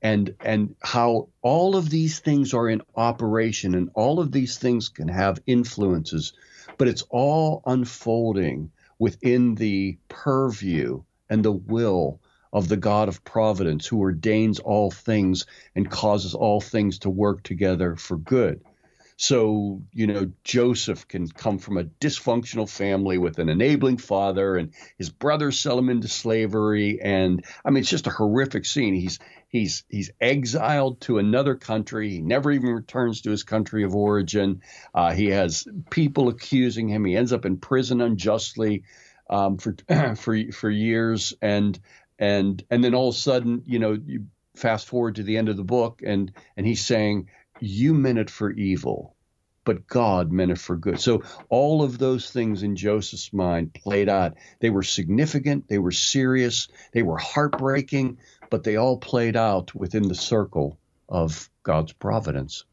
and 0.00 0.34
and 0.40 0.74
how 0.82 1.28
all 1.42 1.76
of 1.76 1.90
these 1.90 2.20
things 2.20 2.54
are 2.54 2.68
in 2.68 2.82
operation 2.94 3.74
and 3.74 3.90
all 3.94 4.20
of 4.20 4.32
these 4.32 4.58
things 4.58 4.88
can 4.88 5.08
have 5.08 5.40
influences 5.46 6.32
but 6.76 6.88
it's 6.88 7.02
all 7.10 7.62
unfolding 7.66 8.70
within 8.98 9.54
the 9.54 9.98
purview 10.08 11.02
and 11.28 11.44
the 11.44 11.52
will 11.52 12.20
of 12.52 12.68
the 12.68 12.76
God 12.76 13.08
of 13.08 13.24
providence 13.24 13.86
who 13.86 14.00
ordains 14.00 14.58
all 14.58 14.90
things 14.90 15.46
and 15.74 15.90
causes 15.90 16.34
all 16.34 16.60
things 16.60 17.00
to 17.00 17.10
work 17.10 17.42
together 17.42 17.96
for 17.96 18.16
good. 18.16 18.62
So, 19.20 19.82
you 19.92 20.06
know, 20.06 20.30
Joseph 20.44 21.08
can 21.08 21.26
come 21.28 21.58
from 21.58 21.76
a 21.76 21.84
dysfunctional 21.84 22.70
family 22.70 23.18
with 23.18 23.40
an 23.40 23.48
enabling 23.48 23.98
father, 23.98 24.56
and 24.56 24.72
his 24.96 25.10
brothers 25.10 25.58
sell 25.58 25.76
him 25.76 25.88
into 25.88 26.06
slavery. 26.06 27.00
And 27.02 27.44
I 27.64 27.70
mean, 27.70 27.80
it's 27.80 27.90
just 27.90 28.06
a 28.06 28.10
horrific 28.10 28.64
scene. 28.64 28.94
He's 28.94 29.18
he's 29.48 29.84
he's 29.88 30.10
exiled 30.20 31.00
to 31.02 31.18
another 31.18 31.56
country. 31.56 32.10
He 32.10 32.20
never 32.20 32.50
even 32.52 32.70
returns 32.70 33.22
to 33.22 33.30
his 33.30 33.42
country 33.42 33.84
of 33.84 33.94
origin. 33.94 34.62
Uh, 34.94 35.12
he 35.12 35.26
has 35.28 35.66
people 35.90 36.28
accusing 36.28 36.88
him. 36.88 37.04
He 37.04 37.16
ends 37.16 37.32
up 37.32 37.44
in 37.44 37.56
prison 37.56 38.00
unjustly 38.00 38.84
um, 39.28 39.58
for 39.58 39.74
for 40.16 40.52
for 40.52 40.70
years, 40.70 41.34
and 41.42 41.78
and 42.18 42.62
and 42.70 42.84
then 42.84 42.94
all 42.94 43.08
of 43.08 43.14
a 43.14 43.18
sudden, 43.18 43.62
you 43.66 43.78
know, 43.78 43.92
you 43.92 44.26
fast 44.54 44.88
forward 44.88 45.16
to 45.16 45.22
the 45.22 45.36
end 45.36 45.48
of 45.48 45.56
the 45.56 45.64
book, 45.64 46.02
and 46.04 46.32
and 46.56 46.66
he's 46.66 46.84
saying 46.84 47.28
you 47.60 47.94
meant 47.94 48.18
it 48.18 48.30
for 48.30 48.50
evil, 48.50 49.16
but 49.64 49.86
God 49.86 50.30
meant 50.32 50.50
it 50.52 50.58
for 50.58 50.76
good. 50.76 51.00
So 51.00 51.22
all 51.48 51.82
of 51.82 51.98
those 51.98 52.30
things 52.30 52.62
in 52.62 52.76
Joseph's 52.76 53.32
mind 53.32 53.74
played 53.74 54.08
out. 54.08 54.36
They 54.60 54.70
were 54.70 54.82
significant, 54.82 55.68
they 55.68 55.78
were 55.78 55.92
serious, 55.92 56.68
they 56.92 57.02
were 57.02 57.18
heartbreaking, 57.18 58.18
but 58.50 58.64
they 58.64 58.76
all 58.76 58.98
played 58.98 59.36
out 59.36 59.74
within 59.74 60.08
the 60.08 60.14
circle 60.14 60.78
of 61.08 61.50
God's 61.62 61.92
providence. 61.92 62.64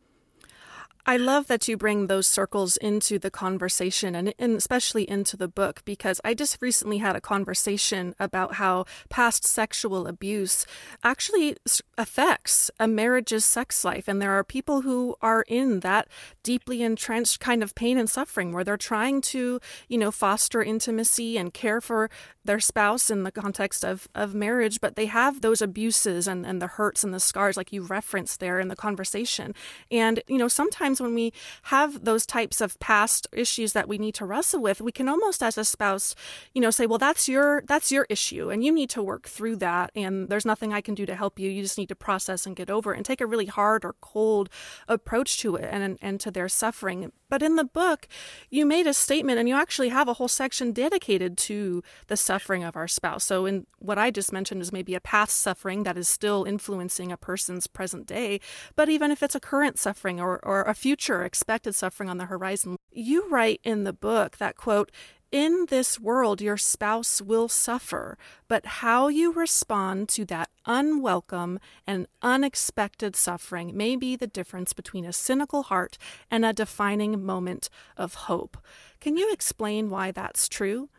I 1.08 1.18
love 1.18 1.46
that 1.48 1.68
you 1.68 1.78
bring 1.78 2.08
those 2.08 2.26
circles 2.26 2.78
into 2.78 3.20
the 3.20 3.30
conversation 3.30 4.16
and, 4.16 4.34
and, 4.40 4.58
especially 4.58 5.08
into 5.08 5.38
the 5.38 5.48
book 5.48 5.82
because 5.86 6.20
I 6.26 6.34
just 6.34 6.58
recently 6.62 6.98
had 6.98 7.16
a 7.16 7.22
conversation 7.22 8.16
about 8.20 8.56
how 8.56 8.86
past 9.10 9.46
sexual 9.46 10.08
abuse 10.08 10.66
actually 11.04 11.58
affects 11.96 12.72
a 12.80 12.88
marriage's 12.88 13.46
sex 13.46 13.86
life. 13.86 14.08
And 14.08 14.20
there 14.20 14.32
are 14.32 14.44
people 14.44 14.82
who 14.82 15.16
are 15.22 15.46
in 15.48 15.82
that 15.82 16.08
deeply 16.42 16.82
entrenched 16.82 17.40
kind 17.40 17.62
of 17.62 17.76
pain 17.76 18.00
and 18.00 18.10
suffering 18.10 18.52
where 18.52 18.64
they're 18.64 18.76
trying 18.76 19.22
to, 19.22 19.60
you 19.88 19.98
know, 20.00 20.10
foster 20.10 20.64
intimacy 20.64 21.38
and 21.38 21.54
care 21.54 21.82
for 21.82 22.10
their 22.46 22.60
spouse 22.60 23.10
in 23.10 23.24
the 23.24 23.32
context 23.32 23.84
of, 23.84 24.08
of 24.16 24.34
marriage, 24.34 24.80
but 24.80 24.96
they 24.96 25.08
have 25.08 25.42
those 25.42 25.62
abuses 25.62 26.28
and, 26.28 26.46
and 26.46 26.62
the 26.62 26.68
hurts 26.68 27.04
and 27.04 27.14
the 27.14 27.20
scars 27.20 27.58
like 27.58 27.74
you 27.74 27.82
referenced 27.82 28.40
there 28.40 28.60
in 28.60 28.68
the 28.68 28.76
conversation. 28.76 29.54
And, 29.92 30.22
you 30.28 30.38
know, 30.38 30.48
sometimes 30.48 30.95
when 31.02 31.14
we 31.14 31.34
have 31.64 32.06
those 32.06 32.26
types 32.26 32.62
of 32.62 32.80
past 32.80 33.28
issues 33.32 33.74
that 33.74 33.88
we 33.88 33.98
need 33.98 34.16
to 34.16 34.26
wrestle 34.26 34.62
with, 34.62 34.82
we 34.82 34.92
can 34.92 35.10
almost 35.10 35.44
as 35.44 35.58
a 35.58 35.66
spouse, 35.66 36.16
you 36.54 36.62
know, 36.62 36.72
say, 36.72 36.86
well, 36.86 36.98
that's 36.98 37.28
your, 37.28 37.64
that's 37.68 37.92
your 37.92 38.06
issue 38.10 38.50
and 38.50 38.64
you 38.64 38.72
need 38.72 38.90
to 38.92 39.04
work 39.04 39.28
through 39.28 39.58
that. 39.58 39.92
And 39.96 40.30
there's 40.30 40.46
nothing 40.46 40.74
I 40.74 40.82
can 40.82 40.96
do 40.96 41.06
to 41.06 41.16
help 41.16 41.40
you. 41.40 41.50
You 41.50 41.62
just 41.62 41.78
need 41.78 41.90
to 41.90 41.96
process 41.96 42.46
and 42.46 42.56
get 42.56 42.70
over 42.70 42.94
it 42.94 42.98
and 42.98 43.06
take 43.06 43.22
a 43.22 43.26
really 43.26 43.46
hard 43.46 43.86
or 43.86 43.96
cold 44.02 44.50
approach 44.88 45.40
to 45.40 45.56
it 45.56 45.68
and, 45.72 45.98
and 46.02 46.20
to 46.20 46.32
their 46.32 46.50
suffering. 46.50 47.12
But 47.30 47.42
in 47.42 47.56
the 47.56 47.64
book, 47.64 48.08
you 48.50 48.66
made 48.66 48.88
a 48.88 48.94
statement 48.94 49.40
and 49.40 49.50
you 49.50 49.56
actually 49.56 49.90
have 49.90 50.08
a 50.08 50.14
whole 50.14 50.28
section 50.28 50.72
dedicated 50.72 51.38
to 51.40 51.84
the 52.08 52.18
suffering 52.18 52.64
of 52.64 52.76
our 52.76 52.88
spouse. 52.88 53.24
So, 53.26 53.46
in 53.46 53.66
what 53.80 53.98
I 53.98 54.12
just 54.12 54.32
mentioned 54.32 54.62
is 54.62 54.72
maybe 54.72 54.96
a 54.96 55.00
past 55.00 55.42
suffering 55.42 55.84
that 55.84 55.98
is 55.98 56.08
still 56.08 56.44
influencing 56.44 57.12
a 57.12 57.18
person's 57.18 57.68
present 57.68 58.06
day. 58.06 58.40
But 58.76 58.90
even 58.90 59.12
if 59.12 59.24
it's 59.24 59.36
a 59.36 59.40
current 59.40 59.80
suffering 59.80 60.20
or, 60.20 60.40
or 60.44 60.62
a 60.64 60.74
future 60.86 61.24
expected 61.24 61.74
suffering 61.74 62.12
on 62.12 62.20
the 62.20 62.26
horizon, 62.26 62.78
you 62.92 63.28
write 63.28 63.60
in 63.64 63.86
the 63.86 63.92
book 63.92 64.38
that, 64.38 64.56
quote, 64.56 64.92
in 65.32 65.66
this 65.72 66.00
world, 66.00 66.42
your 66.42 66.58
spouse 66.58 67.24
will 67.24 67.50
suffer, 67.50 68.20
but 68.48 68.68
how 68.68 69.08
you 69.08 69.34
respond 69.34 70.08
to 70.10 70.26
that 70.26 70.52
unwelcome 70.68 71.60
and 71.88 72.06
unexpected 72.22 73.16
suffering 73.16 73.76
may 73.76 73.96
be 73.96 74.16
the 74.16 74.28
difference 74.28 74.74
between 74.74 75.06
a 75.06 75.12
cynical 75.12 75.64
heart 75.64 75.98
and 76.30 76.46
a 76.46 76.54
defining 76.54 77.26
moment 77.26 77.68
of 77.98 78.14
hope. 78.30 78.56
Can 79.00 79.18
you 79.18 79.34
explain 79.34 79.90
why 79.90 80.12
that's 80.12 80.48
true? 80.48 80.90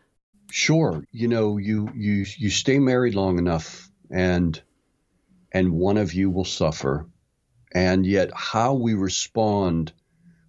Sure. 0.50 1.04
You 1.12 1.28
know, 1.28 1.58
you 1.58 1.88
you 1.94 2.26
you 2.36 2.50
stay 2.50 2.80
married 2.80 3.14
long 3.14 3.38
enough 3.38 3.88
and 4.10 4.60
and 5.52 5.70
one 5.70 5.96
of 5.96 6.12
you 6.12 6.28
will 6.28 6.44
suffer. 6.44 7.06
And 7.72 8.06
yet 8.06 8.30
how 8.34 8.74
we 8.74 8.94
respond 8.94 9.92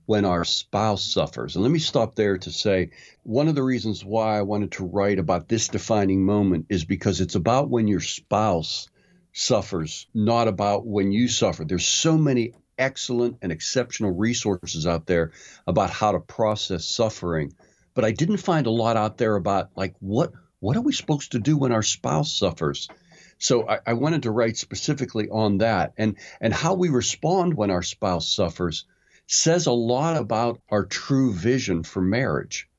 when 0.06 0.24
our 0.24 0.46
spouse 0.46 1.04
suffers. 1.04 1.56
And 1.56 1.64
let 1.64 1.72
me 1.72 1.80
stop 1.80 2.16
there 2.16 2.38
to 2.38 2.52
say 2.52 2.92
one 3.24 3.50
of 3.50 3.56
the 3.56 3.64
reasons 3.64 4.06
why 4.06 4.38
I 4.38 4.44
wanted 4.44 4.72
to 4.74 4.86
write 4.86 5.20
about 5.20 5.50
this 5.50 5.68
defining 5.68 6.24
moment 6.24 6.68
is 6.70 6.86
because 6.86 7.20
it's 7.20 7.36
about 7.36 7.70
when 7.70 7.88
your 7.88 8.00
spouse 8.00 8.88
suffers, 9.34 10.08
not 10.14 10.48
about 10.48 10.88
when 10.88 11.12
you 11.12 11.28
suffer. 11.28 11.66
There's 11.66 11.86
so 11.86 12.18
many 12.18 12.54
excellent 12.78 13.38
and 13.42 13.52
exceptional 13.52 14.12
resources 14.12 14.88
out 14.88 15.08
there 15.08 15.32
about 15.66 15.90
how 15.90 16.14
to 16.14 16.20
process 16.20 16.86
suffering, 16.86 17.54
but 17.94 18.06
I 18.06 18.12
didn't 18.12 18.38
find 18.38 18.66
a 18.66 18.72
lot 18.72 18.98
out 18.98 19.18
there 19.18 19.36
about 19.36 19.72
like 19.76 19.96
what 20.00 20.32
what 20.60 20.78
are 20.78 20.82
we 20.82 20.94
supposed 20.94 21.34
to 21.34 21.40
do 21.40 21.58
when 21.58 21.72
our 21.72 21.84
spouse 21.84 22.34
suffers? 22.34 22.88
So 23.38 23.68
I, 23.68 23.80
I 23.86 23.94
wanted 23.94 24.24
to 24.24 24.32
write 24.32 24.58
specifically 24.58 25.30
on 25.30 25.60
that 25.60 25.94
and 25.98 26.18
and 26.42 26.54
how 26.54 26.74
we 26.74 26.90
respond 26.90 27.56
when 27.56 27.72
our 27.72 27.84
spouse 27.84 28.28
suffers 28.30 28.86
says 29.28 29.68
a 29.68 29.72
lot 29.72 30.18
about 30.18 30.62
our 30.70 30.86
true 30.86 31.34
vision 31.34 31.84
for 31.84 32.02
marriage. 32.02 32.70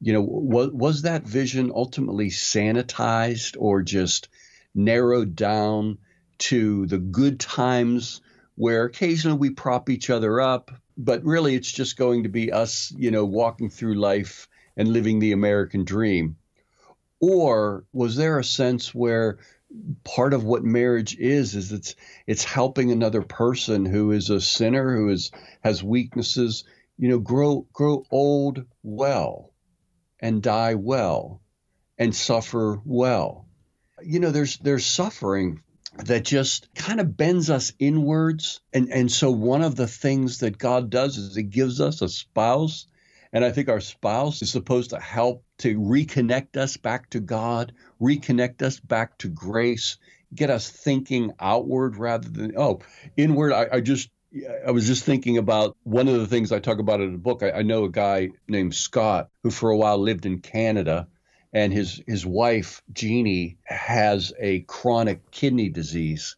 You 0.00 0.12
know, 0.12 0.22
was, 0.22 0.70
was 0.70 1.02
that 1.02 1.24
vision 1.24 1.72
ultimately 1.74 2.28
sanitized 2.28 3.56
or 3.58 3.82
just 3.82 4.28
narrowed 4.74 5.34
down 5.34 5.98
to 6.38 6.86
the 6.86 6.98
good 6.98 7.40
times 7.40 8.20
where 8.56 8.84
occasionally 8.84 9.38
we 9.38 9.50
prop 9.50 9.88
each 9.88 10.10
other 10.10 10.40
up, 10.40 10.70
but 10.98 11.24
really 11.24 11.54
it's 11.54 11.72
just 11.72 11.96
going 11.96 12.24
to 12.24 12.28
be 12.28 12.52
us, 12.52 12.92
you 12.96 13.10
know, 13.10 13.24
walking 13.24 13.70
through 13.70 13.94
life 13.94 14.48
and 14.76 14.88
living 14.88 15.18
the 15.18 15.32
American 15.32 15.84
dream? 15.84 16.36
Or 17.20 17.84
was 17.94 18.16
there 18.16 18.38
a 18.38 18.44
sense 18.44 18.94
where 18.94 19.38
part 20.04 20.32
of 20.32 20.44
what 20.44 20.64
marriage 20.64 21.16
is 21.16 21.54
is 21.54 21.72
it's 21.72 21.94
it's 22.26 22.44
helping 22.44 22.90
another 22.90 23.22
person 23.22 23.84
who 23.84 24.12
is 24.12 24.30
a 24.30 24.40
sinner 24.40 24.96
who 24.96 25.08
is 25.10 25.30
has 25.62 25.82
weaknesses 25.82 26.64
you 26.98 27.08
know 27.08 27.18
grow 27.18 27.66
grow 27.72 28.04
old 28.10 28.64
well 28.82 29.52
and 30.20 30.42
die 30.42 30.74
well 30.74 31.40
and 31.98 32.14
suffer 32.14 32.80
well. 32.84 33.46
You 34.02 34.20
know 34.20 34.30
there's 34.30 34.58
there's 34.58 34.86
suffering 34.86 35.62
that 36.04 36.24
just 36.24 36.68
kind 36.74 37.00
of 37.00 37.16
bends 37.16 37.48
us 37.48 37.72
inwards. 37.78 38.60
And 38.72 38.92
and 38.92 39.10
so 39.10 39.30
one 39.30 39.62
of 39.62 39.76
the 39.76 39.86
things 39.86 40.38
that 40.38 40.58
God 40.58 40.90
does 40.90 41.16
is 41.16 41.36
it 41.36 41.50
gives 41.50 41.80
us 41.80 42.02
a 42.02 42.08
spouse 42.08 42.86
and 43.32 43.44
I 43.44 43.50
think 43.50 43.68
our 43.68 43.80
spouse 43.80 44.42
is 44.42 44.50
supposed 44.50 44.90
to 44.90 45.00
help 45.00 45.44
to 45.58 45.78
reconnect 45.78 46.56
us 46.56 46.76
back 46.76 47.10
to 47.10 47.20
God, 47.20 47.72
reconnect 48.00 48.62
us 48.62 48.80
back 48.80 49.18
to 49.18 49.28
grace, 49.28 49.98
get 50.34 50.50
us 50.50 50.68
thinking 50.70 51.32
outward 51.40 51.96
rather 51.96 52.28
than, 52.28 52.54
oh, 52.56 52.80
inward. 53.16 53.52
I, 53.52 53.68
I 53.72 53.80
just, 53.80 54.10
I 54.66 54.70
was 54.70 54.86
just 54.86 55.04
thinking 55.04 55.38
about 55.38 55.76
one 55.84 56.08
of 56.08 56.18
the 56.18 56.26
things 56.26 56.52
I 56.52 56.58
talk 56.58 56.78
about 56.78 57.00
in 57.00 57.12
the 57.12 57.18
book. 57.18 57.42
I, 57.42 57.50
I 57.50 57.62
know 57.62 57.84
a 57.84 57.90
guy 57.90 58.30
named 58.48 58.74
Scott 58.74 59.30
who 59.42 59.50
for 59.50 59.70
a 59.70 59.76
while 59.76 59.98
lived 59.98 60.26
in 60.26 60.40
Canada 60.40 61.08
and 61.52 61.72
his 61.72 62.02
his 62.06 62.26
wife 62.26 62.82
Jeannie 62.92 63.56
has 63.64 64.32
a 64.38 64.60
chronic 64.60 65.30
kidney 65.30 65.70
disease 65.70 66.36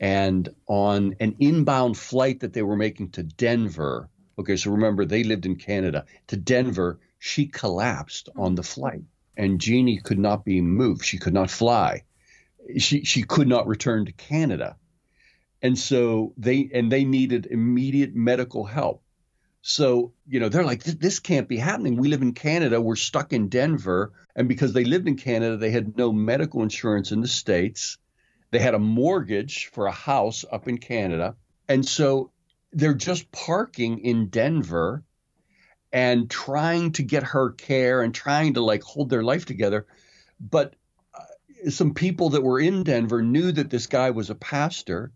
and 0.00 0.48
on 0.66 1.16
an 1.20 1.36
inbound 1.38 1.98
flight 1.98 2.40
that 2.40 2.52
they 2.52 2.62
were 2.62 2.76
making 2.76 3.10
to 3.10 3.22
Denver 3.22 4.08
Okay, 4.38 4.56
so 4.56 4.70
remember, 4.70 5.04
they 5.04 5.24
lived 5.24 5.46
in 5.46 5.56
Canada. 5.56 6.04
To 6.28 6.36
Denver, 6.36 7.00
she 7.18 7.46
collapsed 7.46 8.28
hmm. 8.32 8.40
on 8.40 8.54
the 8.54 8.62
flight, 8.62 9.02
and 9.36 9.60
Jeannie 9.60 9.98
could 9.98 10.18
not 10.18 10.44
be 10.44 10.60
moved. 10.60 11.04
She 11.04 11.18
could 11.18 11.34
not 11.34 11.50
fly. 11.50 12.04
She 12.76 13.04
she 13.04 13.22
could 13.22 13.48
not 13.48 13.66
return 13.66 14.06
to 14.06 14.12
Canada, 14.12 14.76
and 15.62 15.76
so 15.78 16.34
they 16.36 16.70
and 16.72 16.92
they 16.92 17.04
needed 17.04 17.46
immediate 17.46 18.14
medical 18.14 18.64
help. 18.64 19.02
So 19.62 20.12
you 20.28 20.38
know 20.38 20.48
they're 20.48 20.64
like, 20.64 20.84
this 20.84 21.18
can't 21.18 21.48
be 21.48 21.56
happening. 21.56 21.96
We 21.96 22.08
live 22.08 22.22
in 22.22 22.34
Canada. 22.34 22.80
We're 22.80 22.96
stuck 22.96 23.32
in 23.32 23.48
Denver, 23.48 24.12
and 24.36 24.48
because 24.48 24.72
they 24.72 24.84
lived 24.84 25.08
in 25.08 25.16
Canada, 25.16 25.56
they 25.56 25.70
had 25.70 25.96
no 25.96 26.12
medical 26.12 26.62
insurance 26.62 27.10
in 27.10 27.20
the 27.20 27.28
states. 27.28 27.98
They 28.50 28.58
had 28.58 28.74
a 28.74 28.78
mortgage 28.78 29.66
for 29.72 29.86
a 29.86 29.92
house 29.92 30.44
up 30.50 30.68
in 30.68 30.78
Canada, 30.78 31.36
and 31.68 31.86
so 31.86 32.30
they're 32.72 32.94
just 32.94 33.30
parking 33.32 34.00
in 34.00 34.28
Denver 34.28 35.02
and 35.92 36.30
trying 36.30 36.92
to 36.92 37.02
get 37.02 37.22
her 37.22 37.52
care 37.52 38.02
and 38.02 38.14
trying 38.14 38.54
to 38.54 38.60
like 38.62 38.82
hold 38.82 39.08
their 39.08 39.22
life 39.22 39.46
together. 39.46 39.86
But 40.38 40.74
uh, 41.14 41.70
some 41.70 41.94
people 41.94 42.30
that 42.30 42.42
were 42.42 42.60
in 42.60 42.82
Denver 42.82 43.22
knew 43.22 43.52
that 43.52 43.70
this 43.70 43.86
guy 43.86 44.10
was 44.10 44.30
a 44.30 44.34
pastor. 44.34 45.12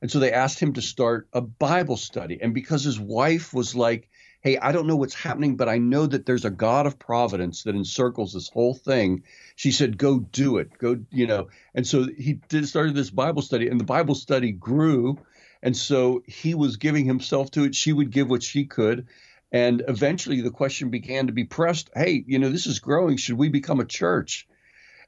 And 0.00 0.10
so 0.10 0.18
they 0.18 0.32
asked 0.32 0.60
him 0.60 0.74
to 0.74 0.82
start 0.82 1.28
a 1.32 1.40
Bible 1.40 1.96
study. 1.96 2.38
And 2.40 2.54
because 2.54 2.84
his 2.84 2.98
wife 2.98 3.52
was 3.52 3.74
like, 3.74 4.08
hey, 4.40 4.58
I 4.58 4.72
don't 4.72 4.88
know 4.88 4.96
what's 4.96 5.14
happening, 5.14 5.56
but 5.56 5.68
I 5.68 5.78
know 5.78 6.04
that 6.04 6.26
there's 6.26 6.44
a 6.44 6.50
God 6.50 6.86
of 6.86 6.98
providence 6.98 7.62
that 7.62 7.76
encircles 7.76 8.32
this 8.32 8.48
whole 8.48 8.74
thing. 8.74 9.22
She 9.54 9.70
said, 9.70 9.96
go 9.96 10.18
do 10.18 10.58
it. 10.58 10.76
Go, 10.78 10.98
you 11.10 11.28
know. 11.28 11.48
And 11.74 11.86
so 11.86 12.06
he 12.18 12.34
did, 12.48 12.66
started 12.68 12.96
this 12.96 13.10
Bible 13.10 13.42
study, 13.42 13.68
and 13.68 13.78
the 13.78 13.84
Bible 13.84 14.16
study 14.16 14.50
grew 14.50 15.18
and 15.62 15.76
so 15.76 16.22
he 16.26 16.54
was 16.54 16.76
giving 16.76 17.04
himself 17.04 17.50
to 17.52 17.64
it. 17.64 17.74
She 17.74 17.92
would 17.92 18.10
give 18.10 18.28
what 18.28 18.42
she 18.42 18.64
could. 18.64 19.06
And 19.52 19.82
eventually 19.86 20.40
the 20.40 20.50
question 20.50 20.90
began 20.90 21.26
to 21.26 21.32
be 21.32 21.44
pressed 21.44 21.90
hey, 21.94 22.24
you 22.26 22.38
know, 22.38 22.48
this 22.48 22.66
is 22.66 22.80
growing. 22.80 23.16
Should 23.16 23.38
we 23.38 23.48
become 23.48 23.80
a 23.80 23.84
church? 23.84 24.48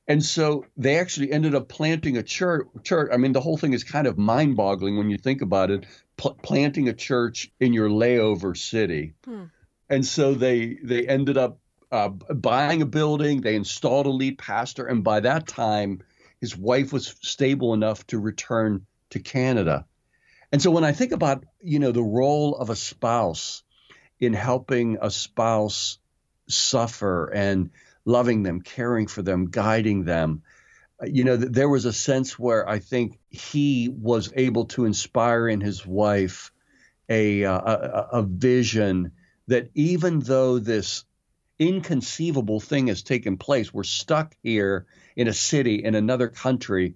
And 0.06 0.22
so 0.22 0.66
they 0.76 0.98
actually 0.98 1.32
ended 1.32 1.54
up 1.54 1.68
planting 1.68 2.18
a 2.18 2.22
church. 2.22 2.66
church. 2.82 3.10
I 3.12 3.16
mean, 3.16 3.32
the 3.32 3.40
whole 3.40 3.56
thing 3.56 3.72
is 3.72 3.84
kind 3.84 4.06
of 4.06 4.18
mind 4.18 4.54
boggling 4.56 4.98
when 4.98 5.08
you 5.08 5.16
think 5.16 5.40
about 5.40 5.70
it 5.70 5.86
pl- 6.18 6.38
planting 6.42 6.88
a 6.88 6.92
church 6.92 7.50
in 7.58 7.72
your 7.72 7.88
layover 7.88 8.56
city. 8.56 9.14
Hmm. 9.24 9.44
And 9.88 10.04
so 10.04 10.34
they, 10.34 10.78
they 10.82 11.06
ended 11.06 11.38
up 11.38 11.58
uh, 11.90 12.08
buying 12.08 12.82
a 12.82 12.86
building, 12.86 13.40
they 13.40 13.54
installed 13.54 14.06
a 14.06 14.10
lead 14.10 14.36
pastor. 14.36 14.86
And 14.86 15.02
by 15.02 15.20
that 15.20 15.46
time, 15.46 16.02
his 16.40 16.56
wife 16.56 16.92
was 16.92 17.14
stable 17.22 17.72
enough 17.72 18.06
to 18.08 18.18
return 18.18 18.84
to 19.10 19.20
Canada. 19.20 19.86
And 20.54 20.62
so 20.62 20.70
when 20.70 20.84
I 20.84 20.92
think 20.92 21.10
about, 21.10 21.42
you 21.60 21.80
know, 21.80 21.90
the 21.90 22.00
role 22.00 22.54
of 22.54 22.70
a 22.70 22.76
spouse 22.76 23.64
in 24.20 24.34
helping 24.34 24.98
a 25.02 25.10
spouse 25.10 25.98
suffer 26.46 27.26
and 27.26 27.70
loving 28.04 28.44
them, 28.44 28.60
caring 28.60 29.08
for 29.08 29.20
them, 29.20 29.46
guiding 29.50 30.04
them, 30.04 30.44
you 31.04 31.24
know, 31.24 31.36
there 31.36 31.68
was 31.68 31.86
a 31.86 31.92
sense 31.92 32.38
where 32.38 32.68
I 32.68 32.78
think 32.78 33.18
he 33.30 33.88
was 33.88 34.32
able 34.36 34.66
to 34.66 34.84
inspire 34.84 35.48
in 35.48 35.60
his 35.60 35.84
wife 35.84 36.52
a, 37.08 37.44
uh, 37.44 37.58
a, 37.58 38.08
a 38.18 38.22
vision 38.22 39.10
that 39.48 39.70
even 39.74 40.20
though 40.20 40.60
this 40.60 41.04
inconceivable 41.58 42.60
thing 42.60 42.86
has 42.86 43.02
taken 43.02 43.38
place, 43.38 43.74
we're 43.74 43.82
stuck 43.82 44.36
here 44.40 44.86
in 45.16 45.26
a 45.26 45.34
city 45.34 45.82
in 45.82 45.96
another 45.96 46.28
country, 46.28 46.94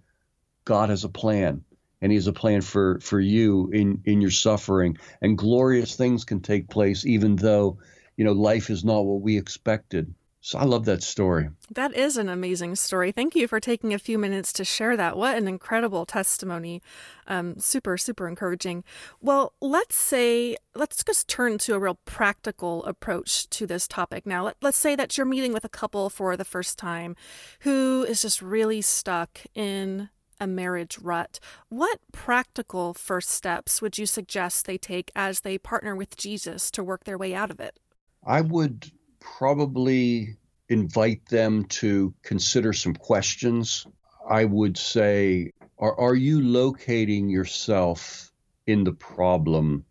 God 0.64 0.90
has 0.90 1.03
a 1.03 1.09
plan 1.09 1.64
and 2.00 2.12
he 2.12 2.16
has 2.16 2.26
a 2.26 2.32
plan 2.32 2.61
for 2.61 3.00
for 3.00 3.20
you 3.20 3.70
in 3.72 4.00
in 4.04 4.20
your 4.20 4.30
suffering 4.30 4.96
and 5.20 5.38
glorious 5.38 5.96
things 5.96 6.24
can 6.24 6.40
take 6.40 6.68
place 6.68 7.04
even 7.06 7.37
though 7.37 7.78
you 8.16 8.24
know 8.24 8.32
life 8.32 8.70
is 8.70 8.84
not 8.84 9.04
what 9.04 9.20
we 9.20 9.37
expected 9.37 10.14
So 10.40 10.58
I 10.58 10.64
love 10.64 10.84
that 10.84 11.02
story. 11.02 11.50
That 11.74 11.94
is 11.94 12.16
an 12.16 12.28
amazing 12.28 12.76
story. 12.76 13.11
Thank 13.12 13.34
you 13.34 13.48
for 13.48 13.58
taking 13.58 13.92
a 13.92 13.98
few 13.98 14.18
minutes 14.18 14.52
to 14.54 14.64
share 14.64 14.96
that. 14.96 15.16
What 15.16 15.37
an 15.37 15.48
incredible 15.48 16.06
testimony. 16.06 16.80
Um, 17.26 17.58
super, 17.58 17.98
super 17.98 18.28
encouraging. 18.28 18.84
Well, 19.20 19.52
let's 19.61 19.96
say, 19.96 20.56
let's 20.76 21.02
just 21.02 21.26
turn 21.28 21.58
to 21.58 21.74
a 21.74 21.78
real 21.78 21.98
practical 22.04 22.84
approach 22.84 23.50
to 23.50 23.66
this 23.66 23.88
topic 23.88 24.26
now. 24.26 24.44
Let, 24.44 24.56
let's 24.62 24.78
say 24.78 24.94
that 24.94 25.18
you're 25.18 25.26
meeting 25.26 25.52
with 25.52 25.64
a 25.64 25.68
couple 25.68 26.08
for 26.08 26.37
the 26.37 26.44
first 26.44 26.78
time 26.78 27.16
who 27.61 28.06
is 28.08 28.22
just 28.22 28.40
really 28.40 28.80
stuck 28.80 29.40
in 29.54 30.08
a 30.40 30.46
marriage 30.46 30.98
rut. 30.98 31.40
What 31.68 31.98
practical 32.12 32.94
first 32.94 33.31
steps 33.31 33.83
would 33.83 33.98
you 33.98 34.07
suggest 34.07 34.66
they 34.66 34.79
take 34.79 35.11
as 35.14 35.40
they 35.40 35.59
partner 35.59 35.94
with 35.94 36.16
Jesus 36.16 36.70
to 36.72 36.85
work 36.85 37.05
their 37.05 37.18
way 37.18 37.35
out 37.35 37.51
of 37.51 37.61
it? 37.61 37.79
I 38.27 38.40
would 38.40 38.90
probably 39.20 40.37
invite 40.68 41.27
them 41.27 41.64
to 41.64 42.14
consider 42.22 42.72
some 42.72 42.94
questions. 42.94 43.87
I 44.29 44.44
would 44.44 44.77
say, 44.77 45.53
are, 45.79 45.98
are 45.98 46.14
you 46.14 46.42
locating 46.42 47.29
yourself 47.29 48.33
in 48.66 48.85
the 48.85 48.92
problem 48.92 49.85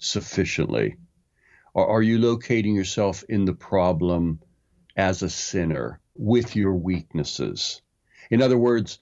sufficiently? 0.00 0.96
Or 1.74 1.86
are 1.86 2.02
you 2.02 2.18
locating 2.18 2.74
yourself 2.74 3.22
in 3.28 3.44
the 3.44 3.52
problem 3.52 4.40
as 4.96 5.22
a 5.22 5.28
sinner 5.28 6.00
with 6.14 6.56
your 6.56 6.74
weaknesses? 6.74 7.82
In 8.30 8.40
other 8.40 8.56
words, 8.56 8.98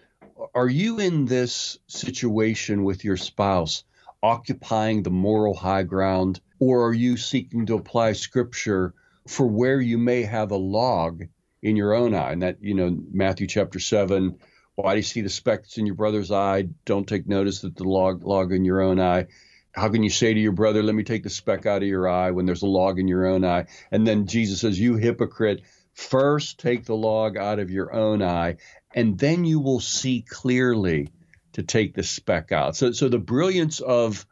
are 0.55 0.69
you 0.69 1.01
in 1.01 1.27
this 1.27 1.79
situation 1.87 2.85
with 2.85 3.05
your 3.05 3.17
spouse 3.17 3.85
occupying 4.23 5.03
the 5.03 5.11
moral 5.11 5.55
high 5.55 5.83
ground, 5.83 6.41
or 6.59 6.87
are 6.87 6.95
you 6.95 7.17
seeking 7.17 7.67
to 7.67 7.75
apply 7.75 8.13
scripture 8.13 8.95
for 9.29 9.47
where 9.47 9.81
you 9.81 9.99
may 9.99 10.23
have 10.23 10.51
a 10.51 10.57
log 10.57 11.25
in 11.65 11.77
your 11.77 11.95
own 11.95 12.15
eye. 12.15 12.31
And 12.31 12.43
that, 12.43 12.59
you 12.61 12.75
know, 12.75 12.97
Matthew 13.11 13.47
chapter 13.47 13.81
7, 13.81 14.39
why 14.77 14.93
do 14.93 14.99
you 14.99 15.03
see 15.03 15.23
the 15.23 15.31
specks 15.31 15.79
in 15.79 15.87
your 15.87 15.95
brother's 15.95 16.31
eye? 16.31 16.69
Don't 16.85 17.09
take 17.09 17.27
notice 17.27 17.63
that 17.63 17.77
the 17.77 17.85
log, 17.85 18.25
log 18.25 18.53
in 18.53 18.65
your 18.65 18.83
own 18.83 19.01
eye. 19.01 19.27
How 19.73 19.89
can 19.89 20.03
you 20.03 20.11
say 20.11 20.33
to 20.33 20.39
your 20.41 20.53
brother, 20.53 20.83
let 20.83 20.95
me 20.95 21.03
take 21.03 21.23
the 21.23 21.31
speck 21.31 21.67
out 21.67 21.83
of 21.83 21.89
your 21.89 22.07
eye 22.07 22.31
when 22.31 22.47
there's 22.47 22.63
a 22.63 22.67
log 22.67 22.99
in 22.99 23.09
your 23.09 23.27
own 23.27 23.45
eye? 23.45 23.67
And 23.91 24.07
then 24.07 24.27
Jesus 24.27 24.61
says, 24.61 24.79
you 24.79 24.97
hypocrite, 24.97 25.63
first 25.95 26.61
take 26.61 26.85
the 26.85 26.95
log 26.95 27.37
out 27.39 27.59
of 27.59 27.71
your 27.71 27.93
own 27.93 28.23
eye, 28.23 28.57
and 28.95 29.19
then 29.19 29.45
you 29.45 29.61
will 29.61 29.81
see 29.81 30.25
clearly 30.27 31.09
to 31.53 31.63
take 31.63 31.95
the 31.95 32.03
speck 32.03 32.53
out. 32.53 32.77
So, 32.77 32.93
so 32.93 33.09
the 33.09 33.19
brilliance 33.19 33.81
of 33.81 34.25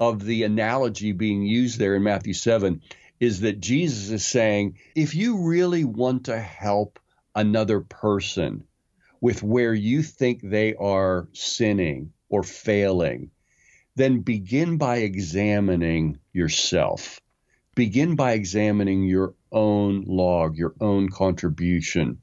of 0.00 0.24
the 0.24 0.44
analogy 0.44 1.12
being 1.12 1.42
used 1.42 1.78
there 1.78 1.96
in 1.96 2.04
Matthew 2.04 2.32
7 2.32 2.82
is 3.18 3.40
that 3.40 3.60
Jesus 3.60 4.10
is 4.10 4.24
saying 4.24 4.78
if 4.94 5.14
you 5.14 5.48
really 5.48 5.84
want 5.84 6.26
to 6.26 6.38
help 6.38 7.00
another 7.34 7.80
person 7.80 8.64
with 9.20 9.42
where 9.42 9.74
you 9.74 10.02
think 10.02 10.40
they 10.42 10.74
are 10.74 11.28
sinning 11.32 12.12
or 12.28 12.44
failing, 12.44 13.30
then 13.96 14.20
begin 14.20 14.76
by 14.76 14.98
examining 14.98 16.18
yourself. 16.32 17.20
Begin 17.74 18.14
by 18.14 18.32
examining 18.32 19.02
your 19.02 19.34
own 19.50 20.04
log, 20.06 20.56
your 20.56 20.74
own 20.80 21.08
contribution. 21.08 22.20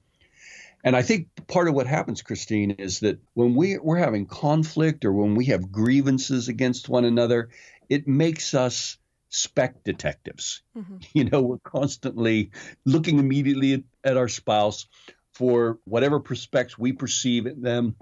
And 0.85 0.95
I 0.95 1.01
think 1.01 1.29
part 1.47 1.67
of 1.67 1.73
what 1.73 1.87
happens, 1.87 2.21
Christine, 2.21 2.71
is 2.71 2.99
that 2.99 3.19
when 3.33 3.55
we, 3.55 3.79
we're 3.79 3.97
having 3.97 4.27
conflict 4.27 5.03
or 5.03 5.11
when 5.11 5.33
we 5.33 5.45
have 5.45 5.71
grievances 5.71 6.47
against 6.47 6.87
one 6.87 7.05
another, 7.05 7.49
it 7.89 8.07
makes 8.07 8.53
us 8.53 8.97
speck 9.29 9.83
detectives. 9.83 10.61
Mm-hmm. 10.77 10.97
You 11.13 11.23
know, 11.25 11.41
we're 11.41 11.57
constantly 11.57 12.51
looking 12.85 13.17
immediately 13.17 13.73
at, 13.73 13.83
at 14.03 14.17
our 14.17 14.27
spouse 14.27 14.85
for 15.33 15.79
whatever 15.85 16.19
prospects 16.19 16.77
we 16.77 16.93
perceive 16.93 17.47
in 17.47 17.63
them. 17.63 17.95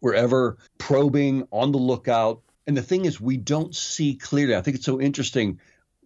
We're 0.00 0.14
ever 0.14 0.58
probing, 0.78 1.48
on 1.50 1.72
the 1.72 1.78
lookout. 1.78 2.42
And 2.68 2.76
the 2.76 2.82
thing 2.82 3.04
is, 3.04 3.20
we 3.20 3.36
don't 3.36 3.74
see 3.74 4.14
clearly. 4.14 4.54
I 4.54 4.60
think 4.60 4.76
it's 4.76 4.86
so 4.86 5.00
interesting 5.00 5.58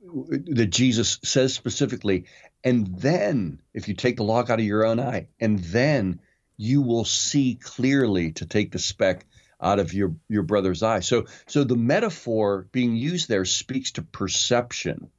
that 0.02 0.70
Jesus 0.70 1.18
says 1.22 1.54
specifically, 1.54 2.26
and 2.64 2.98
then 2.98 3.60
if 3.72 3.88
you 3.88 3.94
take 3.94 4.16
the 4.16 4.24
log 4.24 4.50
out 4.50 4.58
of 4.58 4.66
your 4.66 4.84
own 4.84 5.00
eye, 5.00 5.28
and 5.40 5.58
then 5.58 6.20
you 6.56 6.82
will 6.82 7.04
see 7.04 7.54
clearly 7.54 8.32
to 8.32 8.46
take 8.46 8.72
the 8.72 8.78
speck 8.78 9.26
out 9.60 9.78
of 9.78 9.94
your 9.94 10.16
your 10.28 10.42
brother's 10.42 10.82
eye. 10.82 11.00
So 11.00 11.26
so 11.46 11.64
the 11.64 11.76
metaphor 11.76 12.66
being 12.72 12.96
used 12.96 13.28
there 13.28 13.44
speaks 13.44 13.92
to 13.92 14.02
perception 14.02 15.10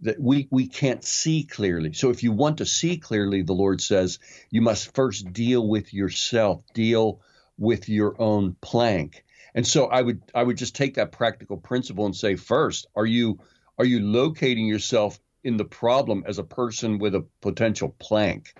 that 0.00 0.20
we 0.20 0.48
we 0.50 0.68
can't 0.68 1.04
see 1.04 1.44
clearly. 1.44 1.92
So 1.92 2.10
if 2.10 2.22
you 2.22 2.32
want 2.32 2.58
to 2.58 2.66
see 2.66 2.96
clearly, 2.96 3.42
the 3.42 3.52
Lord 3.52 3.80
says 3.80 4.18
you 4.50 4.62
must 4.62 4.94
first 4.94 5.32
deal 5.32 5.66
with 5.66 5.92
yourself, 5.92 6.62
deal 6.72 7.20
with 7.58 7.88
your 7.88 8.20
own 8.20 8.56
plank. 8.60 9.24
And 9.54 9.66
so 9.66 9.86
I 9.86 10.00
would 10.02 10.22
I 10.34 10.42
would 10.42 10.56
just 10.56 10.74
take 10.74 10.94
that 10.94 11.12
practical 11.12 11.58
principle 11.58 12.06
and 12.06 12.16
say 12.16 12.36
first, 12.36 12.86
are 12.96 13.06
you 13.06 13.38
are 13.78 13.84
you 13.84 14.00
locating 14.00 14.66
yourself 14.66 15.18
in 15.42 15.56
the 15.56 15.64
problem 15.64 16.24
as 16.26 16.38
a 16.38 16.44
person 16.44 16.98
with 16.98 17.14
a 17.14 17.26
potential 17.40 17.94
plank, 17.98 18.54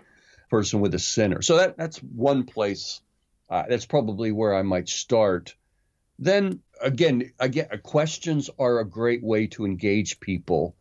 person 0.51 0.81
with 0.81 0.95
a 0.95 0.99
sinner? 0.99 1.43
So 1.43 1.57
that 1.57 1.77
that's 1.77 1.99
one 1.99 2.45
place 2.45 3.01
uh, 3.49 3.65
that's 3.69 3.87
probably 3.87 4.33
where 4.33 4.55
I 4.55 4.63
might 4.63 4.89
start. 4.89 5.55
Then 6.19 6.61
again, 6.81 7.33
again, 7.39 7.69
questions 7.83 8.51
are 8.59 8.79
a 8.79 8.89
great 8.89 9.23
way 9.23 9.47
to 9.49 9.65
engage 9.65 10.21
people 10.21 10.77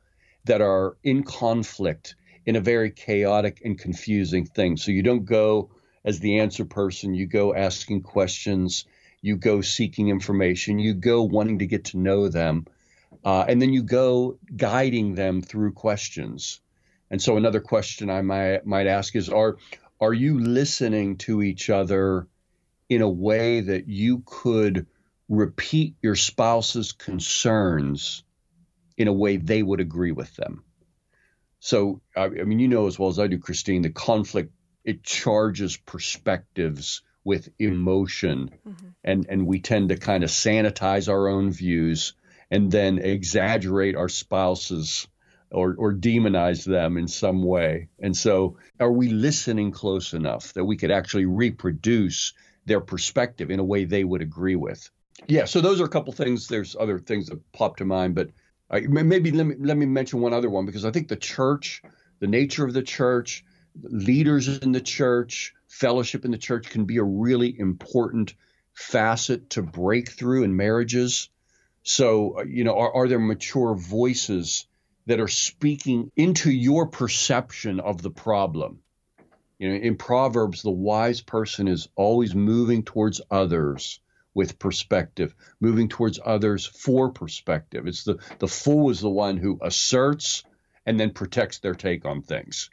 that 0.46 0.62
are 0.62 0.98
in 1.04 1.24
conflict 1.24 2.16
in 2.46 2.56
a 2.56 2.62
very 2.62 2.92
chaotic 2.92 3.62
and 3.64 3.78
confusing 3.78 4.46
thing. 4.46 4.78
So 4.78 4.92
you 4.92 5.04
don't 5.04 5.26
go 5.26 5.72
as 6.04 6.20
the 6.20 6.40
answer 6.40 6.66
person, 6.66 7.14
you 7.14 7.26
go 7.26 7.56
asking 7.56 8.02
questions, 8.02 8.86
you 9.22 9.38
go 9.38 9.62
seeking 9.62 10.10
information, 10.10 10.80
you 10.80 10.94
go 10.94 11.24
wanting 11.24 11.60
to 11.60 11.66
get 11.66 11.86
to 11.86 11.98
know 11.98 12.28
them, 12.28 12.66
uh, 13.24 13.46
and 13.48 13.62
then 13.62 13.74
you 13.74 13.84
go 13.84 14.38
guiding 14.56 15.16
them 15.16 15.42
through 15.42 15.74
questions. 15.74 16.60
And 17.10 17.22
so 17.22 17.38
another 17.38 17.62
question 17.62 18.10
I 18.10 18.22
might 18.22 18.66
might 18.66 18.88
ask 18.88 19.16
is: 19.16 19.30
Are 19.30 19.58
are 20.02 20.14
you 20.14 20.40
listening 20.40 21.18
to 21.18 21.42
each 21.42 21.70
other 21.70 22.28
in 22.90 23.02
a 23.02 23.10
way 23.10 23.62
that 23.62 23.88
you 23.88 24.24
could 24.26 24.88
repeat 25.30 25.96
your 26.02 26.16
spouse's 26.16 26.92
concerns 26.92 28.24
in 28.98 29.08
a 29.08 29.14
way 29.14 29.38
they 29.38 29.64
would 29.64 29.80
agree 29.80 30.12
with 30.12 30.36
them. 30.36 30.64
So, 31.60 32.02
I, 32.16 32.28
mean, 32.28 32.60
you 32.60 32.68
know 32.68 32.88
as 32.88 33.00
well 33.00 33.10
as 33.10 33.20
I 33.20 33.28
do, 33.28 33.40
Christine, 33.40 33.82
the 33.82 33.90
conflict 33.90 34.54
it 34.84 35.02
charges 35.02 35.78
perspectives 35.78 37.02
with 37.24 37.50
emotion, 37.58 38.52
mm-hmm. 38.68 38.88
and 39.02 39.26
and 39.30 39.48
we 39.48 39.62
tend 39.62 39.90
to 39.90 39.98
kind 39.98 40.26
of 40.26 40.30
sanitize 40.30 41.08
our 41.08 41.30
own 41.30 41.52
views 41.52 42.16
and 42.52 42.72
then 42.72 43.00
exaggerate 43.00 43.96
our 43.96 44.10
spouses 44.10 45.08
or 45.52 45.76
or 45.78 45.94
demonize 45.94 46.66
them 46.66 46.98
in 46.98 47.08
some 47.08 47.44
way. 47.44 47.90
And 48.00 48.16
so, 48.16 48.58
are 48.80 48.92
we 48.92 49.10
listening 49.10 49.72
close 49.72 50.14
enough 50.14 50.54
that 50.54 50.66
we 50.66 50.78
could 50.78 50.92
actually 50.92 51.26
reproduce 51.26 52.34
their 52.66 52.82
perspective 52.82 53.52
in 53.52 53.60
a 53.60 53.64
way 53.64 53.86
they 53.86 54.04
would 54.04 54.22
agree 54.22 54.56
with. 54.56 54.90
Yeah, 55.28 55.46
so 55.46 55.62
those 55.62 55.80
are 55.82 55.86
a 55.86 55.90
couple 55.90 56.14
things. 56.14 56.48
There's 56.48 56.76
other 56.76 57.00
things 57.00 57.28
that 57.28 57.52
pop 57.52 57.78
to 57.78 57.86
mind, 57.86 58.16
but 58.16 58.30
maybe 58.72 59.32
let 59.32 59.46
me 59.46 59.56
let 59.60 59.78
me 59.78 59.86
mention 59.86 60.22
one 60.22 60.34
other 60.34 60.50
one 60.50 60.66
because 60.66 60.86
I 60.86 60.92
think 60.92 61.08
the 61.08 61.16
church, 61.16 61.82
the 62.20 62.28
nature 62.28 62.66
of 62.66 62.74
the 62.74 62.82
church, 62.82 63.46
leaders 63.82 64.48
in 64.48 64.72
the 64.72 64.82
church, 64.82 65.54
fellowship 65.68 66.26
in 66.26 66.32
the 66.32 66.38
church 66.38 66.70
can 66.70 66.86
be 66.86 66.98
a 66.98 67.04
really 67.04 67.58
important 67.58 68.36
facet 68.74 69.52
to 69.52 69.62
break 69.62 70.10
through 70.10 70.44
in 70.44 70.56
marriages. 70.56 71.30
So, 71.84 72.40
uh, 72.40 72.44
you 72.44 72.64
know, 72.64 72.78
are, 72.78 72.94
are 72.96 73.08
there 73.08 73.20
mature 73.20 73.76
voices 73.76 74.66
that 75.06 75.20
are 75.20 75.28
speaking 75.28 76.12
into 76.16 76.50
your 76.50 76.88
perception 76.88 77.80
of 77.80 78.02
the 78.02 78.10
problem? 78.10 78.80
You 79.60 79.70
know, 79.70 79.76
in 79.76 79.98
Proverbs, 79.98 80.62
the 80.62 80.72
wise 80.72 81.22
person 81.22 81.68
is 81.68 81.88
always 81.96 82.34
moving 82.34 82.84
towards 82.84 83.22
others 83.30 84.00
with 84.34 84.58
perspective, 84.60 85.36
moving 85.60 85.90
towards 85.90 86.20
others 86.24 86.66
for 86.66 87.12
perspective. 87.12 87.86
It's 87.86 88.04
the 88.04 88.18
the 88.40 88.48
fool 88.48 88.90
is 88.90 89.00
the 89.00 89.10
one 89.10 89.38
who 89.38 89.60
asserts 89.62 90.44
and 90.86 91.00
then 91.00 91.12
protects 91.12 91.60
their 91.60 91.76
take 91.76 92.06
on 92.06 92.22
things. 92.22 92.70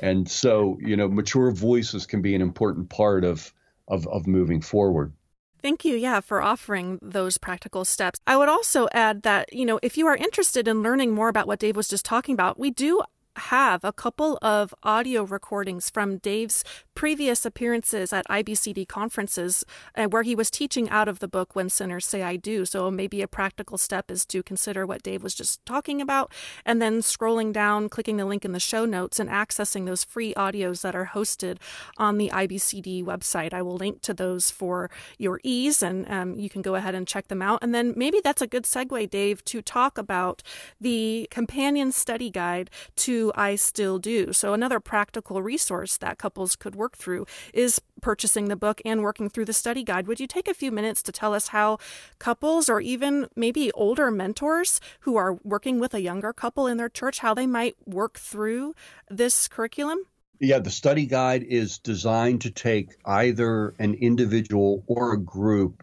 And 0.00 0.28
so, 0.28 0.78
you 0.80 0.96
know, 0.96 1.08
mature 1.08 1.50
voices 1.50 2.06
can 2.06 2.22
be 2.22 2.34
an 2.34 2.42
important 2.42 2.88
part 2.88 3.24
of 3.24 3.52
of, 3.86 4.06
of 4.06 4.26
moving 4.26 4.60
forward. 4.60 5.12
Thank 5.60 5.84
you, 5.84 5.96
yeah, 5.96 6.20
for 6.20 6.40
offering 6.40 6.98
those 7.02 7.36
practical 7.36 7.84
steps. 7.84 8.20
I 8.26 8.36
would 8.36 8.48
also 8.48 8.88
add 8.92 9.22
that, 9.22 9.52
you 9.52 9.66
know, 9.66 9.80
if 9.82 9.98
you 9.98 10.06
are 10.06 10.16
interested 10.16 10.68
in 10.68 10.82
learning 10.82 11.12
more 11.12 11.28
about 11.28 11.46
what 11.46 11.58
Dave 11.58 11.76
was 11.76 11.88
just 11.88 12.04
talking 12.04 12.32
about, 12.32 12.58
we 12.58 12.70
do 12.70 13.02
have 13.36 13.84
a 13.84 13.92
couple 13.92 14.38
of 14.42 14.74
audio 14.82 15.22
recordings 15.22 15.90
from 15.90 16.18
Dave's 16.18 16.64
previous 16.98 17.46
appearances 17.46 18.12
at 18.12 18.26
IBCD 18.26 18.88
conferences 18.88 19.64
uh, 19.94 20.06
where 20.06 20.24
he 20.24 20.34
was 20.34 20.50
teaching 20.50 20.90
out 20.90 21.06
of 21.06 21.20
the 21.20 21.28
book 21.28 21.54
When 21.54 21.68
Sinners 21.68 22.04
Say 22.04 22.24
I 22.24 22.34
Do. 22.34 22.64
So 22.64 22.90
maybe 22.90 23.22
a 23.22 23.28
practical 23.28 23.78
step 23.78 24.10
is 24.10 24.26
to 24.26 24.42
consider 24.42 24.84
what 24.84 25.04
Dave 25.04 25.22
was 25.22 25.32
just 25.32 25.64
talking 25.64 26.00
about 26.00 26.32
and 26.66 26.82
then 26.82 26.98
scrolling 26.98 27.52
down, 27.52 27.88
clicking 27.88 28.16
the 28.16 28.24
link 28.24 28.44
in 28.44 28.50
the 28.50 28.58
show 28.58 28.84
notes, 28.84 29.20
and 29.20 29.30
accessing 29.30 29.86
those 29.86 30.02
free 30.02 30.34
audios 30.34 30.82
that 30.82 30.96
are 30.96 31.12
hosted 31.14 31.58
on 31.98 32.18
the 32.18 32.30
IBCD 32.30 33.04
website. 33.04 33.54
I 33.54 33.62
will 33.62 33.76
link 33.76 34.02
to 34.02 34.12
those 34.12 34.50
for 34.50 34.90
your 35.18 35.38
ease 35.44 35.84
and 35.84 36.04
um, 36.10 36.34
you 36.34 36.50
can 36.50 36.62
go 36.62 36.74
ahead 36.74 36.96
and 36.96 37.06
check 37.06 37.28
them 37.28 37.42
out. 37.42 37.60
And 37.62 37.72
then 37.72 37.94
maybe 37.94 38.20
that's 38.24 38.42
a 38.42 38.48
good 38.48 38.64
segue, 38.64 39.08
Dave, 39.08 39.44
to 39.44 39.62
talk 39.62 39.98
about 39.98 40.42
the 40.80 41.28
companion 41.30 41.92
study 41.92 42.28
guide 42.28 42.70
to 42.96 43.30
I 43.36 43.54
Still 43.54 44.00
Do. 44.00 44.32
So, 44.32 44.52
another 44.52 44.80
practical 44.80 45.42
resource 45.42 45.96
that 45.98 46.18
couples 46.18 46.56
could 46.56 46.74
work 46.74 46.87
through 46.96 47.26
is 47.52 47.80
purchasing 48.00 48.48
the 48.48 48.56
book 48.56 48.80
and 48.84 49.02
working 49.02 49.28
through 49.28 49.44
the 49.44 49.52
study 49.52 49.82
guide. 49.82 50.06
Would 50.06 50.20
you 50.20 50.26
take 50.26 50.48
a 50.48 50.54
few 50.54 50.70
minutes 50.70 51.02
to 51.02 51.12
tell 51.12 51.34
us 51.34 51.48
how 51.48 51.78
couples 52.18 52.68
or 52.68 52.80
even 52.80 53.28
maybe 53.36 53.72
older 53.72 54.10
mentors 54.10 54.80
who 55.00 55.16
are 55.16 55.38
working 55.44 55.80
with 55.80 55.94
a 55.94 56.00
younger 56.00 56.32
couple 56.32 56.66
in 56.66 56.76
their 56.76 56.88
church, 56.88 57.18
how 57.20 57.34
they 57.34 57.46
might 57.46 57.76
work 57.86 58.18
through 58.18 58.74
this 59.08 59.48
curriculum? 59.48 59.98
Yeah, 60.40 60.60
the 60.60 60.70
study 60.70 61.06
guide 61.06 61.42
is 61.42 61.78
designed 61.78 62.42
to 62.42 62.50
take 62.50 62.90
either 63.04 63.74
an 63.78 63.94
individual 63.94 64.84
or 64.86 65.12
a 65.12 65.20
group 65.20 65.82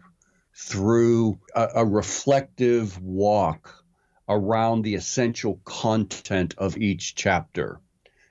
through 0.54 1.38
a, 1.54 1.68
a 1.76 1.84
reflective 1.84 3.00
walk 3.02 3.84
around 4.28 4.82
the 4.82 4.94
essential 4.94 5.60
content 5.64 6.54
of 6.56 6.76
each 6.78 7.14
chapter. 7.14 7.80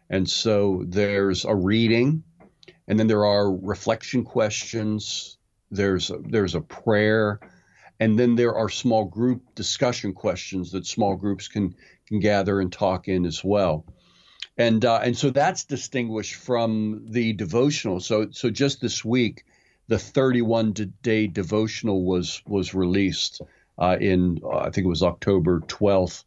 And 0.10 0.30
so 0.30 0.84
there's 0.88 1.46
a 1.46 1.56
reading, 1.56 2.24
and 2.88 3.00
then 3.00 3.08
there 3.08 3.26
are 3.26 3.52
reflection 3.52 4.24
questions, 4.24 5.38
there's 5.72 6.12
a, 6.12 6.18
there's 6.20 6.56
a 6.56 6.62
prayer, 6.62 7.40
and 8.00 8.20
then 8.20 8.36
there 8.36 8.56
are 8.56 8.70
small 8.70 9.06
group 9.06 9.42
discussion 9.56 10.14
questions 10.14 10.72
that 10.72 10.86
small 10.86 11.16
groups 11.16 11.48
can 11.48 11.76
can 12.08 12.20
gather 12.20 12.60
and 12.60 12.72
talk 12.72 13.08
in 13.08 13.26
as 13.26 13.44
well. 13.44 13.86
And 14.58 14.86
uh, 14.86 15.00
and 15.04 15.18
so 15.18 15.32
that's 15.32 15.66
distinguished 15.66 16.36
from 16.36 17.08
the 17.10 17.34
devotional. 17.34 18.00
So 18.00 18.30
so 18.32 18.50
just 18.50 18.82
this 18.82 19.04
week, 19.04 19.44
the 19.88 20.00
31 20.00 20.74
day 21.02 21.28
devotional 21.28 22.06
was 22.06 22.42
was 22.46 22.74
released 22.74 23.42
uh, 23.78 23.98
in 24.00 24.40
uh, 24.44 24.58
I 24.60 24.70
think 24.70 24.86
it 24.86 24.90
was 24.90 25.04
October 25.04 25.62
12th, 25.62 26.24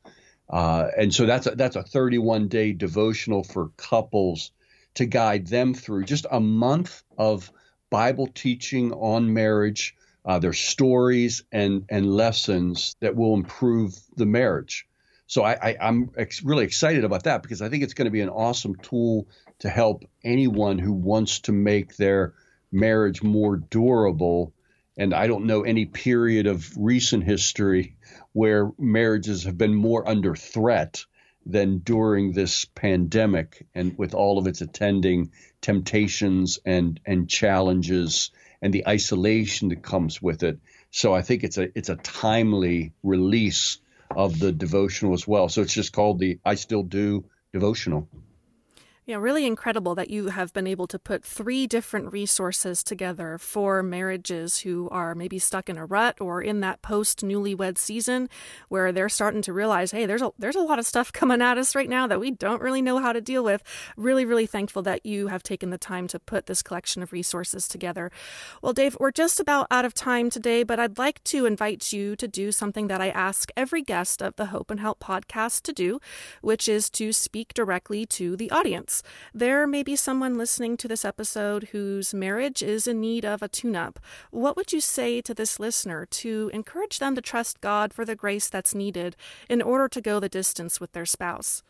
uh, 0.50 0.88
and 0.98 1.14
so 1.14 1.26
that's 1.26 1.46
a, 1.46 1.52
that's 1.52 1.76
a 1.76 1.82
31 1.82 2.48
day 2.48 2.72
devotional 2.72 3.44
for 3.44 3.70
couples 3.76 4.50
to 4.98 5.06
guide 5.06 5.46
them 5.46 5.74
through 5.74 6.04
just 6.04 6.26
a 6.30 6.40
month 6.40 7.02
of 7.16 7.50
Bible 7.90 8.26
teaching 8.26 8.92
on 8.92 9.32
marriage. 9.32 9.94
Uh, 10.24 10.38
their 10.38 10.52
stories 10.52 11.42
and 11.52 11.86
and 11.88 12.04
lessons 12.04 12.96
that 13.00 13.16
will 13.16 13.32
improve 13.32 13.98
the 14.16 14.26
marriage. 14.26 14.86
So 15.26 15.42
I, 15.42 15.52
I, 15.52 15.88
am 15.88 16.10
ex- 16.18 16.42
really 16.42 16.64
excited 16.64 17.04
about 17.04 17.24
that 17.24 17.42
because 17.42 17.62
I 17.62 17.70
think 17.70 17.82
it's 17.82 17.94
going 17.94 18.06
to 18.06 18.10
be 18.10 18.20
an 18.20 18.28
awesome 18.28 18.74
tool 18.74 19.28
to 19.60 19.70
help 19.70 20.04
anyone 20.24 20.78
who 20.78 20.92
wants 20.92 21.40
to 21.40 21.52
make 21.52 21.96
their 21.96 22.34
marriage 22.72 23.22
more 23.22 23.56
durable 23.56 24.52
and 24.98 25.14
I 25.14 25.28
don't 25.28 25.46
know 25.46 25.62
any 25.62 25.86
period 25.86 26.46
of 26.46 26.76
recent 26.76 27.24
history 27.24 27.96
where 28.32 28.72
marriages 28.78 29.44
have 29.44 29.56
been 29.56 29.74
more 29.74 30.06
under 30.06 30.34
threat 30.34 31.04
than 31.48 31.78
during 31.78 32.32
this 32.32 32.66
pandemic 32.66 33.66
and 33.74 33.96
with 33.96 34.14
all 34.14 34.38
of 34.38 34.46
its 34.46 34.60
attending 34.60 35.32
temptations 35.62 36.58
and 36.64 37.00
and 37.06 37.28
challenges 37.28 38.30
and 38.60 38.72
the 38.72 38.86
isolation 38.86 39.70
that 39.70 39.82
comes 39.82 40.20
with 40.20 40.42
it. 40.42 40.58
So 40.90 41.14
I 41.14 41.22
think 41.22 41.42
it's 41.42 41.58
a 41.58 41.76
it's 41.76 41.88
a 41.88 41.96
timely 41.96 42.92
release 43.02 43.78
of 44.14 44.38
the 44.38 44.52
devotional 44.52 45.14
as 45.14 45.26
well. 45.26 45.48
So 45.48 45.62
it's 45.62 45.74
just 45.74 45.92
called 45.92 46.18
the 46.18 46.38
I 46.44 46.54
Still 46.54 46.82
Do 46.82 47.24
devotional. 47.52 48.08
Yeah, 49.08 49.16
really 49.16 49.46
incredible 49.46 49.94
that 49.94 50.10
you 50.10 50.26
have 50.26 50.52
been 50.52 50.66
able 50.66 50.86
to 50.88 50.98
put 50.98 51.24
three 51.24 51.66
different 51.66 52.12
resources 52.12 52.82
together 52.82 53.38
for 53.38 53.82
marriages 53.82 54.58
who 54.58 54.86
are 54.90 55.14
maybe 55.14 55.38
stuck 55.38 55.70
in 55.70 55.78
a 55.78 55.86
rut 55.86 56.20
or 56.20 56.42
in 56.42 56.60
that 56.60 56.82
post 56.82 57.22
newlywed 57.22 57.78
season 57.78 58.28
where 58.68 58.92
they're 58.92 59.08
starting 59.08 59.40
to 59.40 59.54
realize, 59.54 59.92
hey, 59.92 60.04
there's 60.04 60.20
a 60.20 60.30
there's 60.38 60.56
a 60.56 60.60
lot 60.60 60.78
of 60.78 60.84
stuff 60.84 61.10
coming 61.14 61.40
at 61.40 61.56
us 61.56 61.74
right 61.74 61.88
now 61.88 62.06
that 62.06 62.20
we 62.20 62.30
don't 62.30 62.60
really 62.60 62.82
know 62.82 62.98
how 62.98 63.14
to 63.14 63.22
deal 63.22 63.42
with. 63.42 63.62
Really, 63.96 64.26
really 64.26 64.44
thankful 64.44 64.82
that 64.82 65.06
you 65.06 65.28
have 65.28 65.42
taken 65.42 65.70
the 65.70 65.78
time 65.78 66.06
to 66.08 66.18
put 66.18 66.44
this 66.44 66.60
collection 66.60 67.02
of 67.02 67.10
resources 67.10 67.66
together. 67.66 68.10
Well, 68.60 68.74
Dave, 68.74 68.94
we're 69.00 69.10
just 69.10 69.40
about 69.40 69.68
out 69.70 69.86
of 69.86 69.94
time 69.94 70.28
today, 70.28 70.64
but 70.64 70.78
I'd 70.78 70.98
like 70.98 71.24
to 71.24 71.46
invite 71.46 71.94
you 71.94 72.14
to 72.16 72.28
do 72.28 72.52
something 72.52 72.88
that 72.88 73.00
I 73.00 73.08
ask 73.08 73.50
every 73.56 73.80
guest 73.80 74.20
of 74.20 74.36
the 74.36 74.46
Hope 74.52 74.70
and 74.70 74.80
Help 74.80 75.00
podcast 75.00 75.62
to 75.62 75.72
do, 75.72 75.98
which 76.42 76.68
is 76.68 76.90
to 76.90 77.14
speak 77.14 77.54
directly 77.54 78.04
to 78.04 78.36
the 78.36 78.50
audience. 78.50 78.97
There 79.34 79.66
may 79.66 79.82
be 79.82 79.96
someone 79.96 80.38
listening 80.38 80.76
to 80.78 80.88
this 80.88 81.04
episode 81.04 81.68
whose 81.72 82.14
marriage 82.14 82.62
is 82.62 82.86
in 82.86 83.00
need 83.00 83.24
of 83.24 83.42
a 83.42 83.48
tune 83.48 83.76
up. 83.76 83.98
What 84.30 84.56
would 84.56 84.72
you 84.72 84.80
say 84.80 85.20
to 85.22 85.34
this 85.34 85.60
listener 85.60 86.06
to 86.06 86.50
encourage 86.52 86.98
them 86.98 87.14
to 87.14 87.20
trust 87.20 87.60
God 87.60 87.92
for 87.92 88.04
the 88.04 88.16
grace 88.16 88.48
that's 88.48 88.74
needed 88.74 89.16
in 89.48 89.62
order 89.62 89.88
to 89.88 90.00
go 90.00 90.20
the 90.20 90.28
distance 90.28 90.80
with 90.80 90.92
their 90.92 91.06
spouse? 91.06 91.62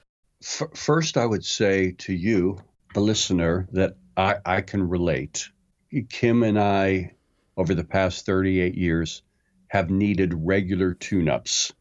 First, 0.43 1.17
I 1.17 1.27
would 1.27 1.45
say 1.45 1.93
to 1.99 2.13
you, 2.13 2.59
the 2.95 3.01
listener, 3.01 3.69
that 3.73 3.97
I, 4.17 4.37
I 4.45 4.61
can 4.61 4.89
relate. 4.89 5.49
Kim 6.09 6.43
and 6.43 6.59
I, 6.59 7.13
over 7.57 7.75
the 7.75 7.85
past 7.85 8.25
38 8.27 8.75
years, 8.75 9.23
have 9.69 9.91
needed 9.91 10.33
regular 10.35 10.95
tune 10.95 11.29
ups. 11.29 11.73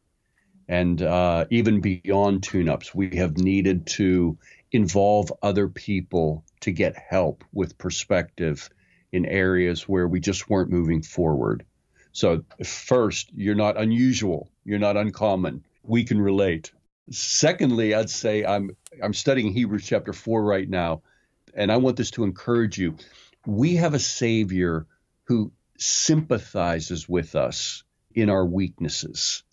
And 0.67 1.01
uh, 1.01 1.45
even 1.49 1.81
beyond 1.81 2.43
tune 2.43 2.67
ups, 2.67 2.93
we 2.93 3.15
have 3.17 3.37
needed 3.37 3.87
to 3.87 4.37
involve 4.71 5.31
other 5.41 5.67
people 5.67 6.43
to 6.61 6.71
get 6.71 6.97
help 6.97 7.43
with 7.53 7.77
perspective 7.77 8.69
in 9.11 9.25
areas 9.25 9.87
where 9.87 10.07
we 10.07 10.19
just 10.19 10.49
weren't 10.49 10.69
moving 10.69 11.01
forward. 11.01 11.65
So, 12.11 12.43
first, 12.63 13.29
you're 13.33 13.55
not 13.55 13.79
unusual, 13.79 14.49
you're 14.65 14.79
not 14.79 14.97
uncommon. 14.97 15.63
We 15.83 16.03
can 16.03 16.19
relate. 16.19 16.71
Secondly, 17.11 17.93
I'd 17.93 18.09
say 18.09 18.43
I'm 18.43 18.75
I'm 19.01 19.13
studying 19.13 19.53
Hebrews 19.53 19.85
chapter 19.85 20.13
4 20.13 20.43
right 20.43 20.67
now, 20.67 21.03
and 21.53 21.71
I 21.71 21.77
want 21.77 21.95
this 21.95 22.11
to 22.11 22.23
encourage 22.23 22.77
you. 22.77 22.97
We 23.45 23.75
have 23.75 23.93
a 23.93 23.99
savior 23.99 24.87
who 25.25 25.53
sympathizes 25.77 27.07
with 27.07 27.35
us 27.35 27.83
in 28.13 28.29
our 28.29 28.45
weaknesses 28.45 29.43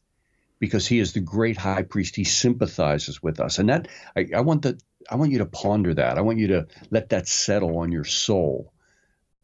because 0.58 0.86
he 0.86 0.98
is 0.98 1.12
the 1.12 1.20
great 1.20 1.58
high 1.58 1.82
priest. 1.82 2.16
He 2.16 2.24
sympathizes 2.24 3.22
with 3.22 3.40
us. 3.40 3.58
And 3.58 3.68
that 3.68 3.88
I, 4.16 4.28
I 4.34 4.40
want 4.40 4.62
that 4.62 4.82
I 5.10 5.16
want 5.16 5.32
you 5.32 5.38
to 5.38 5.46
ponder 5.46 5.94
that. 5.94 6.18
I 6.18 6.22
want 6.22 6.38
you 6.38 6.48
to 6.48 6.66
let 6.90 7.10
that 7.10 7.28
settle 7.28 7.78
on 7.78 7.92
your 7.92 8.04
soul. 8.04 8.72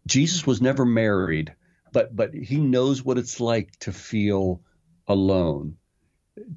Jesus 0.06 0.46
was 0.46 0.60
never 0.60 0.84
married, 0.84 1.54
but 1.92 2.14
but 2.14 2.34
he 2.34 2.58
knows 2.58 3.04
what 3.04 3.18
it's 3.18 3.40
like 3.40 3.70
to 3.80 3.92
feel 3.92 4.62
alone, 5.06 5.76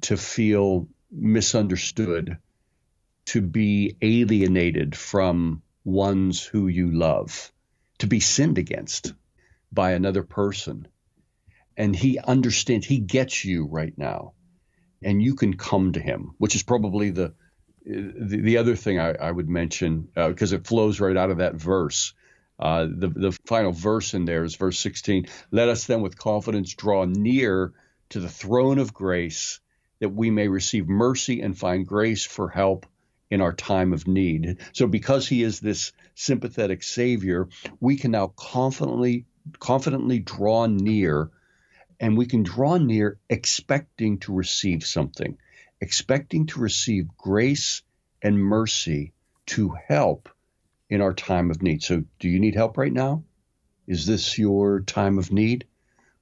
to 0.02 0.16
feel 0.16 0.88
misunderstood, 1.10 2.38
to 3.26 3.40
be 3.40 3.96
alienated 4.00 4.96
from 4.96 5.62
ones 5.84 6.42
who 6.42 6.66
you 6.66 6.90
love, 6.90 7.52
to 7.98 8.06
be 8.06 8.20
sinned 8.20 8.58
against 8.58 9.12
by 9.72 9.92
another 9.92 10.22
person. 10.22 10.88
And 11.76 11.94
he 11.94 12.18
understands, 12.18 12.86
he 12.86 12.98
gets 12.98 13.44
you 13.44 13.66
right 13.66 13.96
now. 13.96 14.32
And 15.02 15.22
you 15.22 15.34
can 15.34 15.56
come 15.56 15.92
to 15.92 16.00
him, 16.00 16.32
which 16.38 16.54
is 16.54 16.62
probably 16.62 17.10
the 17.10 17.34
the, 17.84 18.40
the 18.40 18.58
other 18.58 18.76
thing 18.76 18.98
I, 18.98 19.14
I 19.14 19.30
would 19.30 19.48
mention, 19.48 20.08
because 20.14 20.52
uh, 20.52 20.56
it 20.56 20.66
flows 20.66 21.00
right 21.00 21.16
out 21.16 21.30
of 21.30 21.38
that 21.38 21.54
verse, 21.54 22.14
uh, 22.58 22.84
the, 22.84 23.08
the 23.08 23.38
final 23.46 23.72
verse 23.72 24.14
in 24.14 24.24
there 24.24 24.44
is 24.44 24.56
verse 24.56 24.78
16. 24.78 25.26
Let 25.50 25.68
us 25.68 25.86
then 25.86 26.00
with 26.00 26.16
confidence 26.16 26.74
draw 26.74 27.04
near 27.04 27.72
to 28.10 28.20
the 28.20 28.28
throne 28.28 28.78
of 28.78 28.94
grace 28.94 29.60
that 30.00 30.10
we 30.10 30.30
may 30.30 30.48
receive 30.48 30.88
mercy 30.88 31.40
and 31.40 31.58
find 31.58 31.86
grace 31.86 32.24
for 32.24 32.48
help 32.48 32.86
in 33.30 33.40
our 33.40 33.52
time 33.52 33.92
of 33.92 34.06
need. 34.06 34.58
So 34.72 34.86
because 34.86 35.26
he 35.26 35.42
is 35.42 35.60
this 35.60 35.92
sympathetic 36.14 36.82
savior, 36.82 37.48
we 37.80 37.96
can 37.96 38.12
now 38.12 38.28
confidently 38.28 39.26
confidently 39.58 40.20
draw 40.20 40.66
near 40.66 41.30
and 42.00 42.16
we 42.16 42.24
can 42.26 42.42
draw 42.42 42.78
near 42.78 43.18
expecting 43.28 44.18
to 44.18 44.32
receive 44.32 44.84
something 44.86 45.36
expecting 45.84 46.46
to 46.46 46.60
receive 46.60 47.14
grace 47.18 47.82
and 48.22 48.38
mercy 48.38 49.12
to 49.44 49.76
help 49.86 50.30
in 50.88 51.02
our 51.02 51.12
time 51.12 51.50
of 51.50 51.60
need. 51.60 51.82
So, 51.82 52.04
do 52.18 52.30
you 52.30 52.40
need 52.40 52.54
help 52.54 52.78
right 52.78 52.92
now? 52.92 53.22
Is 53.86 54.06
this 54.06 54.38
your 54.38 54.80
time 54.80 55.18
of 55.18 55.30
need? 55.30 55.66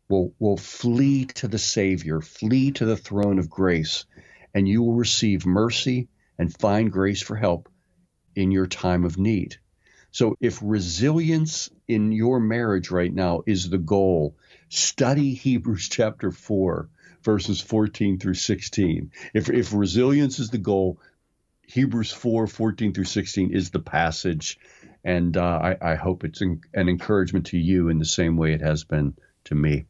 Well, 0.09 0.33
well, 0.41 0.57
flee 0.57 1.27
to 1.37 1.47
the 1.47 1.61
Savior, 1.61 2.21
flee 2.21 2.73
to 2.73 2.85
the 2.85 2.97
throne 2.97 3.39
of 3.39 3.49
grace, 3.49 4.05
and 4.53 4.67
you 4.67 4.83
will 4.83 4.95
receive 4.95 5.47
mercy 5.47 6.09
and 6.39 6.53
find 6.53 6.91
grace 6.91 7.23
for 7.23 7.37
help 7.37 7.69
in 8.35 8.51
your 8.51 8.67
time 8.67 9.05
of 9.05 9.17
need. 9.17 9.59
So 10.11 10.37
if 10.41 10.59
resilience 10.61 11.71
in 11.87 12.11
your 12.11 12.41
marriage 12.41 12.91
right 12.91 13.15
now 13.15 13.43
is 13.47 13.71
the 13.71 13.79
goal, 13.79 14.37
study 14.69 15.35
Hebrews 15.35 15.89
chapter 15.93 16.33
4, 16.33 16.89
verses 17.25 17.61
14 17.61 18.18
through 18.18 18.35
16. 18.35 19.12
If, 19.35 19.51
if 19.51 19.73
resilience 19.73 20.39
is 20.39 20.51
the 20.51 20.59
goal, 20.59 20.99
Hebrews 21.62 22.12
4, 22.12 22.47
14 22.47 22.93
through 22.93 23.05
16 23.05 23.55
is 23.55 23.70
the 23.70 23.79
passage. 23.79 24.59
And 25.05 25.37
uh, 25.37 25.43
I, 25.43 25.77
I, 25.93 25.95
hope 25.97 26.25
it's 26.25 26.41
an, 26.41 26.61
an 26.75 26.89
encouragement 26.89 27.47
to 27.47 27.59
you 27.59 27.89
in 27.89 27.99
the 27.99 28.05
same 28.05 28.37
way 28.37 28.53
it 28.53 28.61
has 28.61 28.85
been 28.85 29.14
to 29.45 29.55
me. 29.55 29.87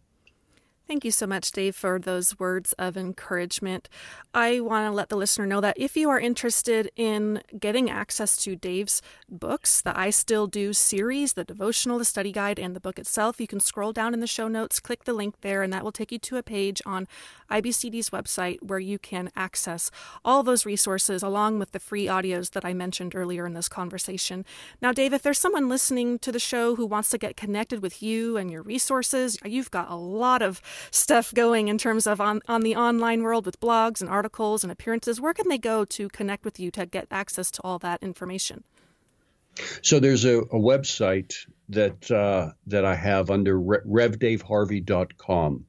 Thank 0.93 1.07
you 1.07 1.11
so 1.11 1.26
much, 1.26 1.51
Dave, 1.53 1.74
for 1.74 1.99
those 1.99 2.38
words 2.38 2.74
of 2.74 2.99
encouragement. 2.99 3.88
I 4.34 4.61
want 4.61 4.86
to 4.86 4.90
let 4.95 5.09
the 5.09 5.16
listener 5.16 5.47
know 5.47 5.62
that 5.62 5.78
if 5.78 5.97
you 5.97 6.11
are 6.11 6.20
interested 6.20 6.90
in 6.97 7.43
getting 7.59 7.88
access 7.88 8.36
to 8.45 8.57
Dave's 8.57 9.01
books, 9.26 9.80
the 9.80 9.99
I 9.99 10.11
Still 10.11 10.47
Do 10.47 10.74
series, 10.74 11.32
the 11.32 11.45
devotional, 11.45 11.97
the 11.97 12.05
study 12.05 12.30
guide, 12.30 12.59
and 12.59 12.76
the 12.76 12.80
book 12.80 12.99
itself, 12.99 13.40
you 13.40 13.47
can 13.47 13.59
scroll 13.59 13.93
down 13.93 14.12
in 14.12 14.20
the 14.20 14.26
show 14.26 14.49
notes, 14.49 14.80
click 14.80 15.05
the 15.05 15.14
link 15.14 15.40
there, 15.40 15.62
and 15.62 15.72
that 15.72 15.82
will 15.82 15.93
take 15.93 16.12
you 16.12 16.18
to 16.18 16.36
a 16.36 16.43
page 16.43 16.82
on 16.84 17.09
IBCD's 17.51 18.11
website 18.11 18.62
where 18.62 18.78
you 18.78 18.99
can 18.99 19.30
access 19.34 19.90
all 20.26 20.43
those 20.43 20.66
resources 20.66 21.22
along 21.22 21.59
with 21.59 21.72
the 21.72 21.80
free 21.80 22.05
audios 22.05 22.51
that 22.51 22.66
I 22.66 22.74
mentioned 22.74 23.14
earlier 23.14 23.47
in 23.47 23.55
this 23.55 23.68
conversation. 23.68 24.45
Now, 24.82 24.93
Dave, 24.93 25.14
if 25.14 25.22
there's 25.22 25.38
someone 25.38 25.70
listening 25.70 26.18
to 26.18 26.32
the 26.32 26.38
show 26.38 26.76
who 26.76 26.84
wants 26.84 27.09
to 27.11 27.18
get 27.18 27.34
connected 27.34 27.80
with 27.80 28.03
you 28.03 28.36
and 28.36 28.51
your 28.51 28.62
resources, 28.62 29.38
you've 29.43 29.70
got 29.70 29.90
a 29.90 29.97
lot 29.97 30.43
of 30.43 30.61
stuff 30.91 31.33
going 31.35 31.68
in 31.68 31.78
terms 31.78 32.07
of 32.07 32.20
on, 32.20 32.41
on 32.49 32.62
the 32.62 32.76
online 32.76 33.22
world 33.22 33.47
with 33.47 33.61
blogs 33.61 34.01
and 34.01 34.11
articles 34.11 34.62
and 34.62 34.72
appearances, 34.72 35.20
where 35.20 35.35
can 35.35 35.49
they 35.49 35.59
go 35.59 35.85
to 35.85 36.09
connect 36.09 36.45
with 36.45 36.59
you 36.59 36.70
to 36.72 36.87
get 36.87 37.07
access 37.11 37.51
to 37.53 37.62
all 37.62 37.78
that 37.78 38.03
information? 38.03 38.64
So 39.83 40.01
there's 40.01 40.24
a, 40.24 40.39
a 40.39 40.59
website 40.59 41.35
that 41.68 42.11
uh, 42.11 42.53
that 42.66 42.85
I 42.85 42.95
have 42.95 43.30
under 43.30 43.59
revdaveharvey.com. 43.59 45.66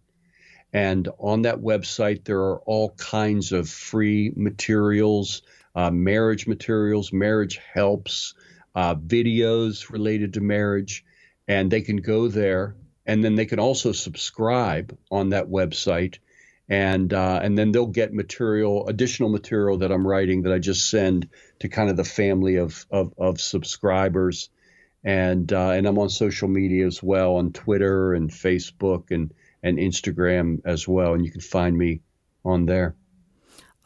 And 0.76 1.08
on 1.20 1.44
that 1.44 1.60
website, 1.60 2.24
there 2.24 2.40
are 2.40 2.60
all 2.62 2.90
kinds 2.92 3.52
of 3.52 3.70
free 3.70 4.32
materials, 4.36 5.44
uh, 5.76 5.92
marriage 5.92 6.48
materials, 6.48 7.14
marriage 7.14 7.60
helps, 7.74 8.34
uh, 8.74 8.96
videos 8.96 9.92
related 9.92 10.34
to 10.34 10.42
marriage. 10.42 11.06
And 11.48 11.70
they 11.70 11.82
can 11.82 11.98
go 11.98 12.28
there 12.28 12.76
and 13.06 13.24
then 13.24 13.36
they 13.36 13.46
can 13.46 13.60
also 13.60 13.92
subscribe 13.92 14.98
on 15.12 15.30
that 15.30 15.50
website. 15.50 16.20
And 16.70 17.14
uh, 17.14 17.42
and 17.44 17.58
then 17.58 17.72
they'll 17.72 17.88
get 17.88 18.14
material 18.14 18.88
additional 18.88 19.30
material 19.30 19.80
that 19.80 19.92
I'm 19.92 20.08
writing 20.08 20.44
that 20.44 20.54
I 20.54 20.60
just 20.60 20.90
send 20.90 21.28
to 21.60 21.68
kind 21.68 21.90
of 21.90 21.98
the 21.98 22.06
family 22.06 22.56
of 22.56 22.86
of, 22.90 23.14
of 23.18 23.42
subscribers. 23.42 24.50
And 25.04 25.52
uh, 25.52 25.72
and 25.72 25.86
I'm 25.86 26.00
on 26.00 26.10
social 26.10 26.48
media 26.48 26.88
as 26.88 27.04
well 27.04 27.36
on 27.36 27.52
Twitter 27.52 28.14
and 28.14 28.30
Facebook 28.30 29.12
and 29.12 29.34
and 29.62 29.78
Instagram 29.78 30.62
as 30.64 30.88
well. 30.88 31.14
And 31.14 31.26
you 31.26 31.32
can 31.32 31.42
find 31.42 31.78
me 31.78 32.00
on 32.46 32.66
there. 32.66 32.96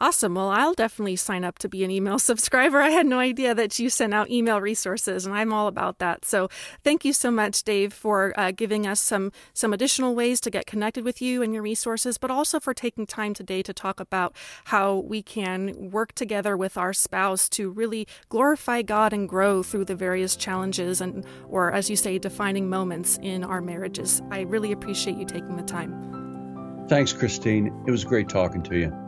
Awesome. 0.00 0.36
Well, 0.36 0.50
I'll 0.50 0.74
definitely 0.74 1.16
sign 1.16 1.42
up 1.42 1.58
to 1.58 1.68
be 1.68 1.82
an 1.82 1.90
email 1.90 2.18
subscriber. 2.20 2.80
I 2.80 2.90
had 2.90 3.06
no 3.06 3.18
idea 3.18 3.52
that 3.54 3.78
you 3.80 3.90
sent 3.90 4.14
out 4.14 4.30
email 4.30 4.60
resources, 4.60 5.26
and 5.26 5.34
I'm 5.34 5.52
all 5.52 5.66
about 5.66 5.98
that. 5.98 6.24
So, 6.24 6.48
thank 6.84 7.04
you 7.04 7.12
so 7.12 7.32
much, 7.32 7.64
Dave, 7.64 7.92
for 7.92 8.32
uh, 8.38 8.52
giving 8.52 8.86
us 8.86 9.00
some 9.00 9.32
some 9.54 9.72
additional 9.72 10.14
ways 10.14 10.40
to 10.42 10.50
get 10.50 10.66
connected 10.66 11.04
with 11.04 11.20
you 11.20 11.42
and 11.42 11.52
your 11.52 11.64
resources, 11.64 12.16
but 12.16 12.30
also 12.30 12.60
for 12.60 12.72
taking 12.72 13.06
time 13.06 13.34
today 13.34 13.60
to 13.62 13.72
talk 13.72 13.98
about 13.98 14.36
how 14.66 14.98
we 14.98 15.20
can 15.20 15.90
work 15.90 16.12
together 16.12 16.56
with 16.56 16.76
our 16.76 16.92
spouse 16.92 17.48
to 17.48 17.68
really 17.68 18.06
glorify 18.28 18.82
God 18.82 19.12
and 19.12 19.28
grow 19.28 19.64
through 19.64 19.86
the 19.86 19.96
various 19.96 20.36
challenges 20.36 21.00
and, 21.00 21.26
or 21.48 21.72
as 21.72 21.90
you 21.90 21.96
say, 21.96 22.18
defining 22.18 22.70
moments 22.70 23.18
in 23.20 23.42
our 23.42 23.60
marriages. 23.60 24.22
I 24.30 24.42
really 24.42 24.70
appreciate 24.70 25.16
you 25.16 25.24
taking 25.24 25.56
the 25.56 25.62
time. 25.64 26.86
Thanks, 26.88 27.12
Christine. 27.12 27.66
It 27.86 27.90
was 27.90 28.04
great 28.04 28.28
talking 28.28 28.62
to 28.62 28.78
you. 28.78 29.07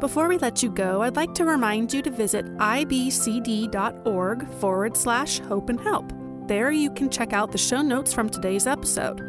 Before 0.00 0.28
we 0.28 0.36
let 0.36 0.62
you 0.62 0.70
go, 0.70 1.00
I'd 1.00 1.16
like 1.16 1.32
to 1.36 1.46
remind 1.46 1.94
you 1.94 2.02
to 2.02 2.10
visit 2.10 2.44
ibcd.org 2.58 4.48
forward 4.54 4.94
slash 4.94 5.38
hope 5.40 5.70
and 5.70 5.80
help. 5.80 6.12
There 6.46 6.70
you 6.70 6.90
can 6.90 7.08
check 7.08 7.32
out 7.32 7.50
the 7.50 7.56
show 7.56 7.80
notes 7.80 8.12
from 8.12 8.28
today's 8.28 8.66
episode. 8.66 9.22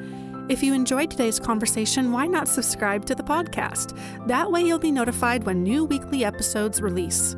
If 0.50 0.62
you 0.62 0.74
enjoyed 0.74 1.10
today's 1.10 1.40
conversation, 1.40 2.12
why 2.12 2.28
not 2.28 2.50
subscribe 2.50 3.06
to 3.06 3.16
the 3.16 3.24
podcast? 3.24 3.98
That 4.28 4.52
way 4.52 4.62
you'll 4.62 4.78
be 4.78 4.92
notified 4.92 5.46
when 5.46 5.64
new 5.64 5.86
weekly 5.86 6.26
episodes 6.26 6.82
release. 6.82 7.38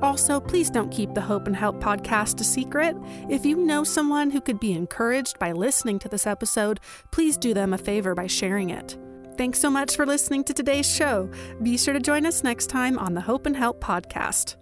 Also, 0.00 0.40
please 0.40 0.70
don't 0.70 0.90
keep 0.90 1.12
the 1.12 1.20
Hope 1.20 1.46
and 1.46 1.56
Help 1.56 1.82
podcast 1.82 2.40
a 2.40 2.44
secret. 2.44 2.96
If 3.28 3.44
you 3.44 3.56
know 3.56 3.84
someone 3.84 4.30
who 4.30 4.40
could 4.40 4.58
be 4.58 4.72
encouraged 4.72 5.38
by 5.38 5.52
listening 5.52 5.98
to 5.98 6.08
this 6.08 6.26
episode, 6.26 6.80
please 7.10 7.36
do 7.36 7.52
them 7.52 7.74
a 7.74 7.78
favor 7.78 8.14
by 8.14 8.26
sharing 8.26 8.70
it. 8.70 8.96
Thanks 9.36 9.58
so 9.58 9.70
much 9.70 9.96
for 9.96 10.06
listening 10.06 10.44
to 10.44 10.54
today's 10.54 10.88
show. 10.88 11.28
Be 11.62 11.76
sure 11.76 11.94
to 11.94 12.00
join 12.00 12.24
us 12.24 12.44
next 12.44 12.68
time 12.68 12.98
on 12.98 13.14
the 13.14 13.20
Hope 13.20 13.46
and 13.46 13.56
Help 13.56 13.82
podcast. 13.82 14.56